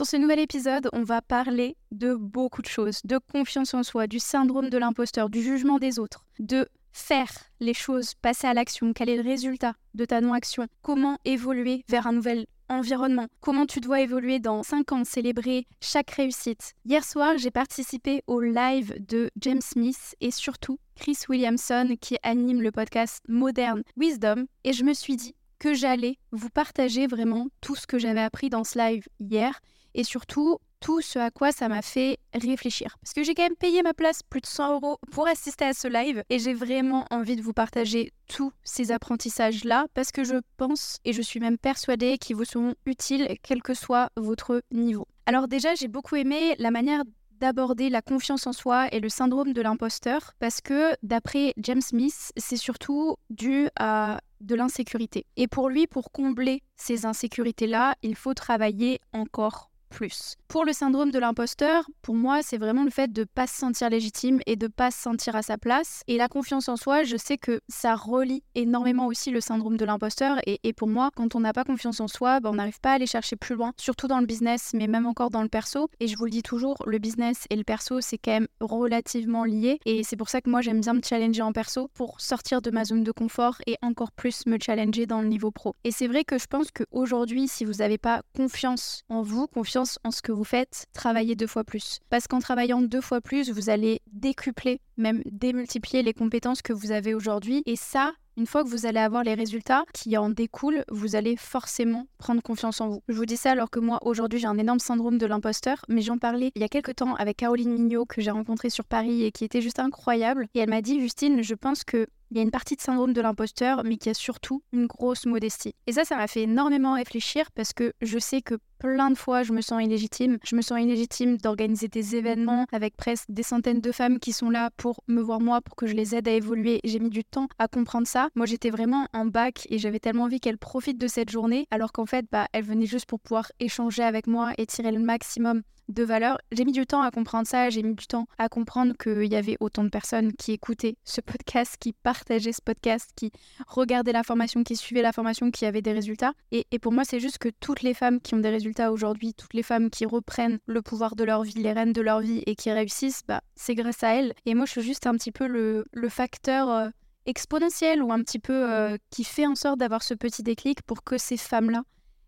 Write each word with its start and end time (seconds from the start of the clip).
Dans 0.00 0.06
ce 0.06 0.16
nouvel 0.16 0.38
épisode, 0.38 0.88
on 0.94 1.02
va 1.02 1.20
parler 1.20 1.76
de 1.90 2.14
beaucoup 2.14 2.62
de 2.62 2.66
choses, 2.66 3.02
de 3.04 3.18
confiance 3.18 3.74
en 3.74 3.82
soi, 3.82 4.06
du 4.06 4.18
syndrome 4.18 4.70
de 4.70 4.78
l'imposteur, 4.78 5.28
du 5.28 5.42
jugement 5.42 5.78
des 5.78 5.98
autres, 5.98 6.24
de 6.38 6.66
faire 6.90 7.30
les 7.60 7.74
choses, 7.74 8.14
passer 8.14 8.46
à 8.46 8.54
l'action, 8.54 8.94
quel 8.94 9.10
est 9.10 9.18
le 9.18 9.28
résultat 9.28 9.74
de 9.92 10.06
ta 10.06 10.22
non-action, 10.22 10.68
comment 10.80 11.18
évoluer 11.26 11.84
vers 11.86 12.06
un 12.06 12.12
nouvel 12.12 12.46
environnement, 12.70 13.26
comment 13.40 13.66
tu 13.66 13.80
dois 13.80 14.00
évoluer 14.00 14.38
dans 14.38 14.62
5 14.62 14.90
ans, 14.92 15.04
célébrer 15.04 15.66
chaque 15.82 16.12
réussite? 16.12 16.72
Hier 16.86 17.04
soir, 17.04 17.36
j'ai 17.36 17.50
participé 17.50 18.22
au 18.26 18.40
live 18.40 18.94
de 19.06 19.30
James 19.36 19.60
Smith 19.60 20.16
et 20.22 20.30
surtout 20.30 20.78
Chris 20.96 21.18
Williamson 21.28 21.94
qui 22.00 22.16
anime 22.22 22.62
le 22.62 22.72
podcast 22.72 23.22
Modern 23.28 23.82
Wisdom 23.98 24.46
et 24.64 24.72
je 24.72 24.82
me 24.82 24.94
suis 24.94 25.16
dit 25.16 25.34
que 25.58 25.74
j'allais 25.74 26.16
vous 26.32 26.48
partager 26.48 27.06
vraiment 27.06 27.48
tout 27.60 27.76
ce 27.76 27.86
que 27.86 27.98
j'avais 27.98 28.22
appris 28.22 28.48
dans 28.48 28.64
ce 28.64 28.78
live 28.78 29.06
hier 29.20 29.60
et 29.94 30.04
surtout 30.04 30.58
tout 30.80 31.00
ce 31.02 31.18
à 31.18 31.30
quoi 31.30 31.52
ça 31.52 31.68
m'a 31.68 31.82
fait 31.82 32.18
réfléchir. 32.34 32.96
Parce 33.02 33.12
que 33.12 33.22
j'ai 33.22 33.34
quand 33.34 33.42
même 33.42 33.56
payé 33.56 33.82
ma 33.82 33.92
place 33.92 34.22
plus 34.22 34.40
de 34.40 34.46
100 34.46 34.74
euros 34.74 34.98
pour 35.12 35.28
assister 35.28 35.66
à 35.66 35.74
ce 35.74 35.88
live 35.88 36.22
et 36.30 36.38
j'ai 36.38 36.54
vraiment 36.54 37.06
envie 37.10 37.36
de 37.36 37.42
vous 37.42 37.52
partager 37.52 38.12
tous 38.28 38.52
ces 38.64 38.90
apprentissages-là 38.90 39.86
parce 39.94 40.10
que 40.10 40.24
je 40.24 40.36
pense 40.56 40.98
et 41.04 41.12
je 41.12 41.22
suis 41.22 41.40
même 41.40 41.58
persuadée 41.58 42.18
qu'ils 42.18 42.36
vous 42.36 42.44
seront 42.44 42.74
utiles 42.86 43.36
quel 43.42 43.62
que 43.62 43.74
soit 43.74 44.10
votre 44.16 44.62
niveau. 44.72 45.06
Alors 45.26 45.48
déjà, 45.48 45.74
j'ai 45.74 45.88
beaucoup 45.88 46.16
aimé 46.16 46.54
la 46.58 46.70
manière 46.70 47.02
d'aborder 47.40 47.88
la 47.88 48.02
confiance 48.02 48.46
en 48.46 48.52
soi 48.52 48.88
et 48.92 49.00
le 49.00 49.08
syndrome 49.08 49.52
de 49.52 49.62
l'imposteur 49.62 50.34
parce 50.38 50.60
que 50.60 50.94
d'après 51.02 51.54
James 51.56 51.80
Smith, 51.80 52.32
c'est 52.36 52.56
surtout 52.56 53.16
dû 53.30 53.68
à 53.78 54.20
de 54.40 54.54
l'insécurité. 54.54 55.26
Et 55.36 55.48
pour 55.48 55.68
lui, 55.68 55.86
pour 55.86 56.12
combler 56.12 56.62
ces 56.76 57.04
insécurités-là, 57.06 57.94
il 58.02 58.14
faut 58.14 58.34
travailler 58.34 59.00
encore 59.12 59.69
plus. 59.90 60.36
Pour 60.48 60.64
le 60.64 60.72
syndrome 60.72 61.10
de 61.10 61.18
l'imposteur, 61.18 61.84
pour 62.02 62.14
moi, 62.14 62.42
c'est 62.42 62.56
vraiment 62.56 62.84
le 62.84 62.90
fait 62.90 63.12
de 63.12 63.22
ne 63.22 63.26
pas 63.26 63.46
se 63.46 63.56
sentir 63.56 63.90
légitime 63.90 64.40
et 64.46 64.56
de 64.56 64.66
ne 64.66 64.70
pas 64.70 64.90
se 64.90 65.00
sentir 65.00 65.36
à 65.36 65.42
sa 65.42 65.58
place. 65.58 66.02
Et 66.06 66.16
la 66.16 66.28
confiance 66.28 66.68
en 66.68 66.76
soi, 66.76 67.02
je 67.02 67.16
sais 67.16 67.36
que 67.36 67.60
ça 67.68 67.94
relie 67.94 68.42
énormément 68.54 69.06
aussi 69.06 69.30
le 69.30 69.40
syndrome 69.40 69.76
de 69.76 69.84
l'imposteur. 69.84 70.38
Et, 70.46 70.72
pour 70.72 70.88
moi, 70.88 71.10
quand 71.14 71.34
on 71.34 71.40
n'a 71.40 71.52
pas 71.52 71.64
confiance 71.64 72.00
en 72.00 72.08
soi, 72.08 72.40
ben, 72.40 72.50
on 72.50 72.54
n'arrive 72.54 72.80
pas 72.80 72.92
à 72.92 72.94
aller 72.94 73.06
chercher 73.06 73.36
plus 73.36 73.54
loin, 73.54 73.72
surtout 73.76 74.06
dans 74.06 74.20
le 74.20 74.26
business, 74.26 74.70
mais 74.72 74.86
même 74.86 75.06
encore 75.06 75.30
dans 75.30 75.42
le 75.42 75.48
perso. 75.48 75.88
Et 75.98 76.06
je 76.06 76.16
vous 76.16 76.24
le 76.24 76.30
dis 76.30 76.42
toujours, 76.42 76.76
le 76.86 76.98
business 76.98 77.44
et 77.50 77.56
le 77.56 77.64
perso, 77.64 78.00
c'est 78.00 78.18
quand 78.18 78.32
même 78.32 78.48
relativement 78.60 79.44
lié. 79.44 79.80
Et 79.84 80.02
c'est 80.04 80.16
pour 80.16 80.28
ça 80.28 80.40
que 80.40 80.48
moi, 80.48 80.62
j'aime 80.62 80.80
bien 80.80 80.94
me 80.94 81.02
challenger 81.02 81.42
en 81.42 81.52
perso 81.52 81.88
pour 81.94 82.20
sortir 82.20 82.62
de 82.62 82.70
ma 82.70 82.84
zone 82.84 83.04
de 83.04 83.12
confort 83.12 83.56
et 83.66 83.76
encore 83.82 84.12
plus 84.12 84.46
me 84.46 84.58
challenger 84.60 85.06
dans 85.06 85.20
le 85.20 85.28
niveau 85.28 85.50
pro. 85.50 85.74
Et 85.84 85.90
c'est 85.90 86.06
vrai 86.06 86.24
que 86.24 86.38
je 86.38 86.46
pense 86.46 86.68
qu'aujourd'hui, 86.70 87.48
si 87.48 87.64
vous 87.64 87.74
n'avez 87.74 87.98
pas 87.98 88.22
confiance 88.36 89.02
en 89.08 89.22
vous, 89.22 89.46
confiance 89.46 89.79
en 90.04 90.10
ce 90.10 90.22
que 90.22 90.32
vous 90.32 90.44
faites, 90.44 90.86
travaillez 90.92 91.36
deux 91.36 91.46
fois 91.46 91.64
plus. 91.64 92.00
Parce 92.10 92.26
qu'en 92.26 92.40
travaillant 92.40 92.82
deux 92.82 93.00
fois 93.00 93.20
plus, 93.20 93.50
vous 93.50 93.70
allez 93.70 94.00
décupler, 94.12 94.80
même 94.96 95.22
démultiplier 95.26 96.02
les 96.02 96.14
compétences 96.14 96.62
que 96.62 96.72
vous 96.72 96.92
avez 96.92 97.14
aujourd'hui. 97.14 97.62
Et 97.66 97.76
ça, 97.76 98.12
une 98.36 98.46
fois 98.46 98.64
que 98.64 98.68
vous 98.68 98.86
allez 98.86 98.98
avoir 98.98 99.22
les 99.22 99.34
résultats 99.34 99.84
qui 99.92 100.16
en 100.16 100.30
découlent, 100.30 100.84
vous 100.90 101.16
allez 101.16 101.36
forcément 101.36 102.06
prendre 102.18 102.42
confiance 102.42 102.80
en 102.80 102.88
vous. 102.88 103.02
Je 103.08 103.14
vous 103.14 103.26
dis 103.26 103.36
ça 103.36 103.52
alors 103.52 103.70
que 103.70 103.80
moi, 103.80 103.98
aujourd'hui, 104.02 104.38
j'ai 104.38 104.46
un 104.46 104.58
énorme 104.58 104.78
syndrome 104.78 105.18
de 105.18 105.26
l'imposteur, 105.26 105.84
mais 105.88 106.00
j'en 106.00 106.18
parlais 106.18 106.50
il 106.54 106.62
y 106.62 106.64
a 106.64 106.68
quelques 106.68 106.96
temps 106.96 107.14
avec 107.16 107.38
Caroline 107.38 107.72
Mignot 107.72 108.06
que 108.06 108.20
j'ai 108.20 108.30
rencontrée 108.30 108.70
sur 108.70 108.84
Paris 108.84 109.24
et 109.24 109.32
qui 109.32 109.44
était 109.44 109.60
juste 109.60 109.78
incroyable. 109.78 110.46
Et 110.54 110.60
elle 110.60 110.70
m'a 110.70 110.82
dit, 110.82 111.00
Justine, 111.00 111.42
je 111.42 111.54
pense 111.54 111.84
que 111.84 112.06
il 112.30 112.36
y 112.36 112.40
a 112.40 112.42
une 112.42 112.50
partie 112.50 112.76
de 112.76 112.80
syndrome 112.80 113.12
de 113.12 113.20
l'imposteur, 113.20 113.82
mais 113.84 113.96
qui 113.96 114.08
a 114.08 114.14
surtout 114.14 114.62
une 114.72 114.86
grosse 114.86 115.26
modestie. 115.26 115.74
Et 115.86 115.92
ça, 115.92 116.04
ça 116.04 116.16
m'a 116.16 116.26
fait 116.26 116.42
énormément 116.42 116.94
réfléchir 116.94 117.50
parce 117.52 117.72
que 117.72 117.92
je 118.02 118.18
sais 118.18 118.40
que 118.40 118.54
plein 118.78 119.10
de 119.10 119.16
fois, 119.16 119.42
je 119.42 119.52
me 119.52 119.60
sens 119.60 119.82
illégitime. 119.82 120.38
Je 120.44 120.56
me 120.56 120.62
sens 120.62 120.80
illégitime 120.80 121.36
d'organiser 121.36 121.88
des 121.88 122.16
événements 122.16 122.66
avec 122.72 122.96
presque 122.96 123.26
des 123.28 123.42
centaines 123.42 123.80
de 123.80 123.92
femmes 123.92 124.18
qui 124.18 124.32
sont 124.32 124.50
là 124.50 124.70
pour 124.76 125.02
me 125.06 125.20
voir 125.20 125.40
moi, 125.40 125.60
pour 125.60 125.76
que 125.76 125.86
je 125.86 125.94
les 125.94 126.14
aide 126.14 126.28
à 126.28 126.32
évoluer. 126.32 126.80
J'ai 126.84 126.98
mis 126.98 127.10
du 127.10 127.24
temps 127.24 127.48
à 127.58 127.68
comprendre 127.68 128.06
ça. 128.06 128.28
Moi, 128.34 128.46
j'étais 128.46 128.70
vraiment 128.70 129.06
en 129.12 129.26
bac 129.26 129.66
et 129.70 129.78
j'avais 129.78 130.00
tellement 130.00 130.24
envie 130.24 130.40
qu'elles 130.40 130.58
profitent 130.58 131.00
de 131.00 131.08
cette 131.08 131.30
journée, 131.30 131.66
alors 131.70 131.92
qu'en 131.92 132.06
fait, 132.06 132.26
bah, 132.32 132.48
elles 132.52 132.64
venaient 132.64 132.86
juste 132.86 133.06
pour 133.06 133.20
pouvoir 133.20 133.52
échanger 133.60 134.02
avec 134.02 134.26
moi 134.26 134.52
et 134.56 134.66
tirer 134.66 134.92
le 134.92 135.00
maximum 135.00 135.62
de 135.90 136.02
valeur. 136.02 136.38
J'ai 136.52 136.64
mis 136.64 136.72
du 136.72 136.86
temps 136.86 137.02
à 137.02 137.10
comprendre 137.10 137.46
ça, 137.46 137.70
j'ai 137.70 137.82
mis 137.82 137.94
du 137.94 138.06
temps 138.06 138.26
à 138.38 138.48
comprendre 138.48 138.94
qu'il 138.96 139.30
y 139.30 139.36
avait 139.36 139.56
autant 139.60 139.84
de 139.84 139.88
personnes 139.88 140.32
qui 140.32 140.52
écoutaient 140.52 140.96
ce 141.04 141.20
podcast, 141.20 141.76
qui 141.78 141.92
partageaient 141.92 142.52
ce 142.52 142.62
podcast, 142.62 143.10
qui 143.16 143.32
regardaient 143.66 144.12
la 144.12 144.22
formation, 144.22 144.62
qui 144.62 144.76
suivaient 144.76 145.02
la 145.02 145.12
formation, 145.12 145.50
qui 145.50 145.66
avaient 145.66 145.82
des 145.82 145.92
résultats. 145.92 146.32
Et, 146.52 146.64
pour 146.80 146.92
moi, 146.92 147.04
c'est 147.04 147.20
juste 147.20 147.38
que 147.38 147.48
toutes 147.60 147.82
les 147.82 147.94
femmes 147.94 148.20
qui 148.20 148.34
ont 148.34 148.38
des 148.38 148.50
résultats 148.50 148.92
aujourd'hui, 148.92 149.34
toutes 149.34 149.54
les 149.54 149.62
femmes 149.62 149.90
qui 149.90 150.06
reprennent 150.06 150.58
le 150.66 150.82
pouvoir 150.82 151.16
de 151.16 151.24
leur 151.24 151.42
vie, 151.42 151.54
les 151.54 151.72
rênes 151.72 151.92
de 151.92 152.00
leur 152.00 152.20
vie 152.20 152.42
et 152.46 152.54
qui 152.54 152.70
réussissent, 152.70 153.22
bah, 153.26 153.42
c'est 153.54 153.74
grâce 153.74 154.02
à 154.02 154.14
elles. 154.14 154.34
Et 154.46 154.54
moi, 154.54 154.66
je 154.66 154.72
suis 154.72 154.82
juste 154.82 155.06
un 155.06 155.14
petit 155.14 155.32
peu 155.32 155.46
le, 155.46 155.84
facteur... 156.08 156.70
Euh, 156.70 156.88
exponentiel 157.26 158.02
ou 158.02 158.12
un 158.12 158.22
petit 158.22 158.38
peu 158.38 158.72
euh, 158.72 158.96
qui 159.10 159.24
fait 159.24 159.46
en 159.46 159.54
sorte 159.54 159.78
d'avoir 159.78 160.02
ce 160.02 160.14
petit 160.14 160.42
déclic 160.42 160.82
pour 160.82 161.04
que 161.04 161.18
ces 161.18 161.36
femmes-là, 161.36 161.82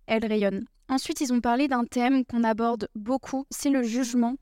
elles 0.07 0.27
rayonnent. 0.27 0.67
Ensuite, 0.93 1.23
ils 1.23 1.33
ont 1.33 1.41
parlé 1.41 1.69
d'un 1.69 1.87
thème 1.87 2.23
qu'on 2.27 2.45
aborde 2.45 2.87
beaucoup, 2.95 3.47
c'est 3.49 3.71
le 3.71 3.83
jugement 3.83 4.37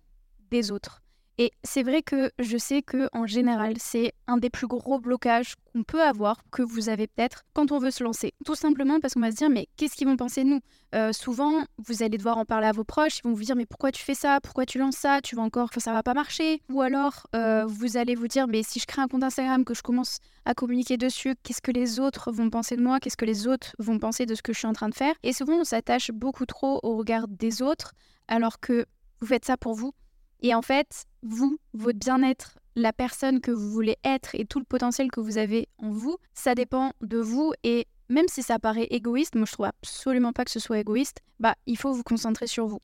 des 0.51 0.73
autres. 0.73 1.01
Et 1.41 1.53
c'est 1.65 1.83
vrai 1.83 2.03
que 2.03 2.31
je 2.39 2.59
sais 2.59 2.83
que 2.83 3.09
en 3.15 3.27
général, 3.27 3.77
c'est 3.79 4.13
un 4.27 4.37
des 4.37 4.51
plus 4.51 4.67
gros 4.67 5.01
blocages 5.01 5.55
qu'on 5.73 5.85
peut 5.85 6.03
avoir, 6.03 6.45
que 6.51 6.61
vous 6.61 6.91
avez 6.91 7.07
peut-être 7.07 7.45
quand 7.55 7.73
on 7.73 7.79
veut 7.79 7.91
se 7.91 8.05
lancer. 8.05 8.35
Tout 8.45 8.55
simplement 8.55 9.01
parce 9.01 9.15
qu'on 9.15 9.21
va 9.21 9.31
se 9.31 9.37
dire 9.37 9.49
mais 9.49 9.67
qu'est-ce 9.79 9.95
qu'ils 9.97 10.07
vont 10.07 10.19
penser 10.19 10.45
de 10.45 10.51
nous? 10.51 10.61
Euh, 10.95 11.15
Souvent, 11.15 11.65
vous 11.79 12.03
allez 12.03 12.19
devoir 12.19 12.37
en 12.37 12.45
parler 12.45 12.67
à 12.67 12.73
vos 12.73 12.85
proches, 12.85 13.21
ils 13.21 13.23
vont 13.27 13.33
vous 13.33 13.43
dire 13.43 13.57
mais 13.57 13.65
pourquoi 13.65 13.91
tu 13.91 14.03
fais 14.05 14.13
ça? 14.15 14.39
Pourquoi 14.43 14.67
tu 14.67 14.79
lances 14.79 14.97
ça? 14.97 15.23
Tu 15.23 15.35
vas 15.35 15.41
encore, 15.41 15.71
ça 15.79 15.95
va 15.95 16.03
pas 16.03 16.13
marcher. 16.13 16.61
Ou 16.69 16.83
alors, 16.83 17.27
euh, 17.35 17.65
vous 17.65 17.97
allez 17.97 18.17
vous 18.17 18.29
dire 18.29 18.47
mais 18.47 18.63
si 18.63 18.79
je 18.79 18.85
crée 18.85 19.01
un 19.01 19.09
compte 19.09 19.25
Instagram, 19.25 19.65
que 19.65 19.73
je 19.73 19.81
commence 19.81 20.19
à 20.45 20.53
communiquer 20.53 20.99
dessus, 20.99 21.37
qu'est-ce 21.43 21.63
que 21.63 21.73
les 21.73 22.01
autres 22.01 22.31
vont 22.33 22.51
penser 22.51 22.77
de 22.77 22.83
moi? 22.83 23.01
Qu'est-ce 23.01 23.17
que 23.17 23.25
les 23.25 23.47
autres 23.47 23.75
vont 23.79 23.99
penser 23.99 24.27
de 24.27 24.35
ce 24.35 24.43
que 24.43 24.53
je 24.53 24.59
suis 24.59 24.69
en 24.69 24.75
train 24.75 24.91
de 24.91 24.95
faire? 24.95 25.15
Et 25.23 25.33
souvent, 25.33 25.55
on 25.55 25.65
s'attache 25.65 26.11
beaucoup 26.11 26.45
trop 26.45 26.81
au 26.83 26.99
regard 26.99 27.29
des 27.29 27.63
autres, 27.63 27.95
alors 28.29 28.61
que 28.61 28.85
vous 29.23 29.27
faites 29.27 29.47
ça 29.47 29.57
pour 29.57 29.73
vous. 29.73 29.95
Et 30.41 30.55
en 30.55 30.63
fait, 30.63 31.05
vous, 31.23 31.59
votre 31.75 31.99
bien-être, 31.99 32.59
la 32.77 32.93
personne 32.93 33.41
que 33.41 33.51
vous 33.51 33.71
voulez 33.71 33.97
être 34.05 34.35
et 34.35 34.45
tout 34.45 34.59
le 34.59 34.65
potentiel 34.65 35.11
que 35.11 35.21
vous 35.21 35.39
avez 35.39 35.69
en 35.79 35.91
vous, 35.91 36.17
ça 36.35 36.55
dépend 36.55 36.93
de 37.03 37.19
vous 37.19 37.53
et 37.63 37.87
même 38.09 38.27
si 38.29 38.43
ça 38.43 38.59
paraît 38.59 38.89
égoïste, 38.91 39.37
moi 39.37 39.47
je 39.47 39.53
trouve 39.53 39.67
absolument 39.67 40.33
pas 40.33 40.45
que 40.45 40.51
ce 40.51 40.59
soit 40.59 40.81
égoïste, 40.81 41.21
bah 41.39 41.55
il 41.67 41.79
faut 41.79 41.93
vous 41.93 42.03
concentrer 42.03 42.47
sur 42.47 42.67
vous. 42.67 42.81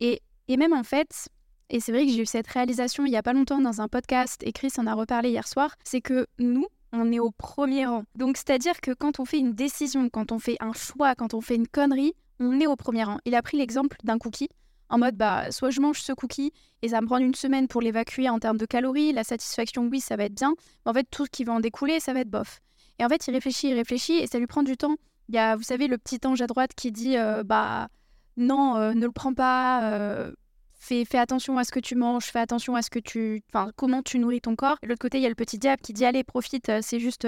Et, 0.00 0.20
et 0.48 0.56
même 0.56 0.74
en 0.74 0.82
fait, 0.82 1.28
et 1.70 1.80
c'est 1.80 1.92
vrai 1.92 2.04
que 2.06 2.12
j'ai 2.12 2.22
eu 2.22 2.26
cette 2.26 2.46
réalisation 2.46 3.06
il 3.06 3.12
y 3.12 3.16
a 3.16 3.22
pas 3.22 3.32
longtemps 3.32 3.60
dans 3.60 3.80
un 3.80 3.88
podcast, 3.88 4.42
et 4.44 4.52
Chris 4.52 4.72
en 4.76 4.86
a 4.86 4.94
reparlé 4.94 5.30
hier 5.30 5.48
soir, 5.48 5.74
c'est 5.82 6.02
que 6.02 6.26
nous, 6.38 6.66
on 6.92 7.10
est 7.10 7.18
au 7.18 7.30
premier 7.30 7.86
rang. 7.86 8.04
Donc 8.16 8.36
c'est-à-dire 8.36 8.80
que 8.80 8.92
quand 8.92 9.18
on 9.18 9.24
fait 9.24 9.38
une 9.38 9.54
décision, 9.54 10.08
quand 10.10 10.30
on 10.30 10.38
fait 10.38 10.56
un 10.60 10.72
choix, 10.72 11.14
quand 11.14 11.34
on 11.34 11.40
fait 11.40 11.56
une 11.56 11.68
connerie, 11.68 12.14
on 12.38 12.60
est 12.60 12.66
au 12.66 12.76
premier 12.76 13.04
rang. 13.04 13.18
Il 13.24 13.34
a 13.34 13.42
pris 13.42 13.56
l'exemple 13.56 13.96
d'un 14.04 14.18
cookie 14.18 14.50
en 14.88 14.98
mode 14.98 15.16
bah 15.16 15.50
soit 15.50 15.70
je 15.70 15.80
mange 15.80 16.00
ce 16.00 16.12
cookie 16.12 16.52
et 16.82 16.88
ça 16.88 17.00
me 17.00 17.06
prend 17.06 17.18
une 17.18 17.34
semaine 17.34 17.68
pour 17.68 17.80
l'évacuer 17.80 18.28
en 18.28 18.38
termes 18.38 18.58
de 18.58 18.66
calories, 18.66 19.12
la 19.12 19.24
satisfaction 19.24 19.88
oui 19.90 20.00
ça 20.00 20.16
va 20.16 20.24
être 20.24 20.34
bien, 20.34 20.54
mais 20.84 20.90
en 20.90 20.94
fait 20.94 21.06
tout 21.10 21.24
ce 21.24 21.30
qui 21.30 21.44
va 21.44 21.52
en 21.52 21.60
découler 21.60 22.00
ça 22.00 22.12
va 22.12 22.20
être 22.20 22.30
bof. 22.30 22.60
Et 22.98 23.04
en 23.04 23.08
fait 23.08 23.26
il 23.26 23.32
réfléchit, 23.32 23.68
il 23.68 23.74
réfléchit 23.74 24.14
et 24.14 24.26
ça 24.26 24.38
lui 24.38 24.46
prend 24.46 24.62
du 24.62 24.76
temps. 24.76 24.96
Il 25.28 25.34
y 25.34 25.38
a 25.38 25.56
vous 25.56 25.62
savez 25.62 25.88
le 25.88 25.98
petit 25.98 26.20
ange 26.24 26.40
à 26.40 26.46
droite 26.46 26.70
qui 26.74 26.92
dit 26.92 27.16
euh, 27.16 27.42
bah 27.42 27.88
non 28.36 28.76
euh, 28.76 28.94
ne 28.94 29.06
le 29.06 29.12
prends 29.12 29.34
pas, 29.34 29.92
euh, 29.92 30.32
fais, 30.78 31.04
fais, 31.04 31.18
attention 31.18 31.58
à 31.58 31.64
ce 31.64 31.72
que 31.72 31.80
tu 31.80 31.96
manges, 31.96 32.26
fais 32.26 32.38
attention 32.38 32.76
à 32.76 32.82
ce 32.82 32.90
que 32.90 32.98
tu, 32.98 33.42
enfin 33.52 33.70
comment 33.76 34.02
tu 34.02 34.18
nourris 34.18 34.40
ton 34.40 34.56
corps. 34.56 34.78
Et 34.82 34.86
de 34.86 34.90
l'autre 34.90 35.02
côté 35.02 35.18
il 35.18 35.22
y 35.22 35.26
a 35.26 35.30
le 35.30 35.34
petit 35.34 35.58
diable 35.58 35.82
qui 35.82 35.92
dit 35.92 36.04
allez 36.04 36.22
profite, 36.22 36.70
c'est 36.82 37.00
juste 37.00 37.26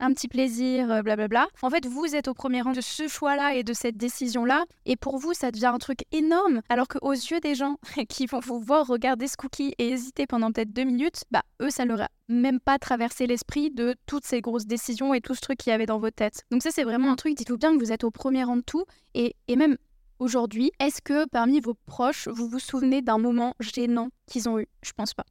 un 0.00 0.12
petit 0.12 0.28
plaisir, 0.28 0.86
blablabla. 0.86 1.16
Bla 1.16 1.28
bla. 1.28 1.48
En 1.62 1.70
fait, 1.70 1.86
vous 1.86 2.14
êtes 2.14 2.28
au 2.28 2.34
premier 2.34 2.62
rang 2.62 2.72
de 2.72 2.80
ce 2.80 3.08
choix-là 3.08 3.54
et 3.54 3.62
de 3.62 3.72
cette 3.72 3.96
décision-là. 3.96 4.64
Et 4.86 4.96
pour 4.96 5.18
vous, 5.18 5.34
ça 5.34 5.50
devient 5.50 5.66
un 5.66 5.78
truc 5.78 6.00
énorme. 6.12 6.60
Alors 6.68 6.88
qu'aux 6.88 7.12
yeux 7.12 7.40
des 7.40 7.54
gens 7.54 7.76
qui 8.08 8.26
vont 8.26 8.40
vous 8.40 8.60
voir 8.60 8.86
regarder 8.86 9.26
ce 9.26 9.36
cookie 9.36 9.74
et 9.78 9.90
hésiter 9.90 10.26
pendant 10.26 10.52
peut-être 10.52 10.72
deux 10.72 10.84
minutes, 10.84 11.24
bah, 11.30 11.42
eux, 11.60 11.70
ça 11.70 11.84
leur 11.84 12.02
a 12.02 12.08
même 12.28 12.60
pas 12.60 12.78
traversé 12.78 13.26
l'esprit 13.26 13.70
de 13.70 13.94
toutes 14.06 14.24
ces 14.24 14.40
grosses 14.40 14.66
décisions 14.66 15.14
et 15.14 15.20
tout 15.20 15.34
ce 15.34 15.40
truc 15.40 15.58
qu'il 15.58 15.70
y 15.70 15.74
avait 15.74 15.86
dans 15.86 15.98
votre 15.98 16.16
tête. 16.16 16.42
Donc, 16.50 16.62
ça, 16.62 16.70
c'est 16.70 16.84
vraiment 16.84 17.10
un 17.10 17.16
truc. 17.16 17.34
Dites-vous 17.34 17.58
bien 17.58 17.72
que 17.76 17.82
vous 17.82 17.92
êtes 17.92 18.04
au 18.04 18.10
premier 18.10 18.44
rang 18.44 18.56
de 18.56 18.62
tout. 18.62 18.84
Et, 19.14 19.34
et 19.48 19.56
même 19.56 19.76
aujourd'hui, 20.18 20.70
est-ce 20.80 21.00
que 21.02 21.26
parmi 21.28 21.60
vos 21.60 21.74
proches, 21.86 22.28
vous 22.28 22.48
vous 22.48 22.58
souvenez 22.58 23.02
d'un 23.02 23.18
moment 23.18 23.54
gênant 23.60 24.08
qu'ils 24.26 24.48
ont 24.48 24.58
eu? 24.58 24.66
Je 24.82 24.92
pense 24.92 25.14
pas. 25.14 25.24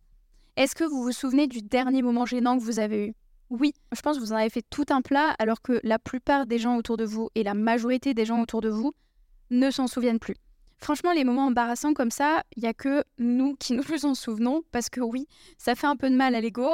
Est-ce 0.55 0.73
que 0.73 0.83
vous 0.83 1.03
vous 1.03 1.11
souvenez 1.11 1.47
du 1.47 1.61
dernier 1.61 2.01
moment 2.01 2.25
gênant 2.25 2.57
que 2.57 2.63
vous 2.63 2.79
avez 2.79 3.07
eu? 3.07 3.13
Oui, 3.49 3.73
je 3.93 4.01
pense 4.01 4.17
que 4.17 4.21
vous 4.21 4.33
en 4.33 4.37
avez 4.37 4.49
fait 4.49 4.65
tout 4.69 4.85
un 4.89 5.01
plat 5.01 5.35
alors 5.39 5.61
que 5.61 5.79
la 5.83 5.99
plupart 5.99 6.45
des 6.45 6.59
gens 6.59 6.75
autour 6.75 6.97
de 6.97 7.05
vous 7.05 7.29
et 7.35 7.43
la 7.43 7.53
majorité 7.53 8.13
des 8.13 8.25
gens 8.25 8.41
autour 8.41 8.61
de 8.61 8.69
vous 8.69 8.93
ne 9.49 9.71
s'en 9.71 9.87
souviennent 9.87 10.19
plus. 10.19 10.35
Franchement, 10.77 11.11
les 11.11 11.23
moments 11.23 11.47
embarrassants 11.47 11.93
comme 11.93 12.11
ça, 12.11 12.43
il 12.55 12.63
n'y 12.63 12.69
a 12.69 12.73
que 12.73 13.03
nous 13.17 13.55
qui 13.55 13.73
nous 13.73 14.05
en 14.05 14.15
souvenons 14.15 14.63
parce 14.71 14.89
que 14.89 15.01
oui, 15.01 15.27
ça 15.57 15.75
fait 15.75 15.87
un 15.87 15.95
peu 15.95 16.09
de 16.09 16.15
mal 16.15 16.35
à 16.35 16.41
l'ego. 16.41 16.69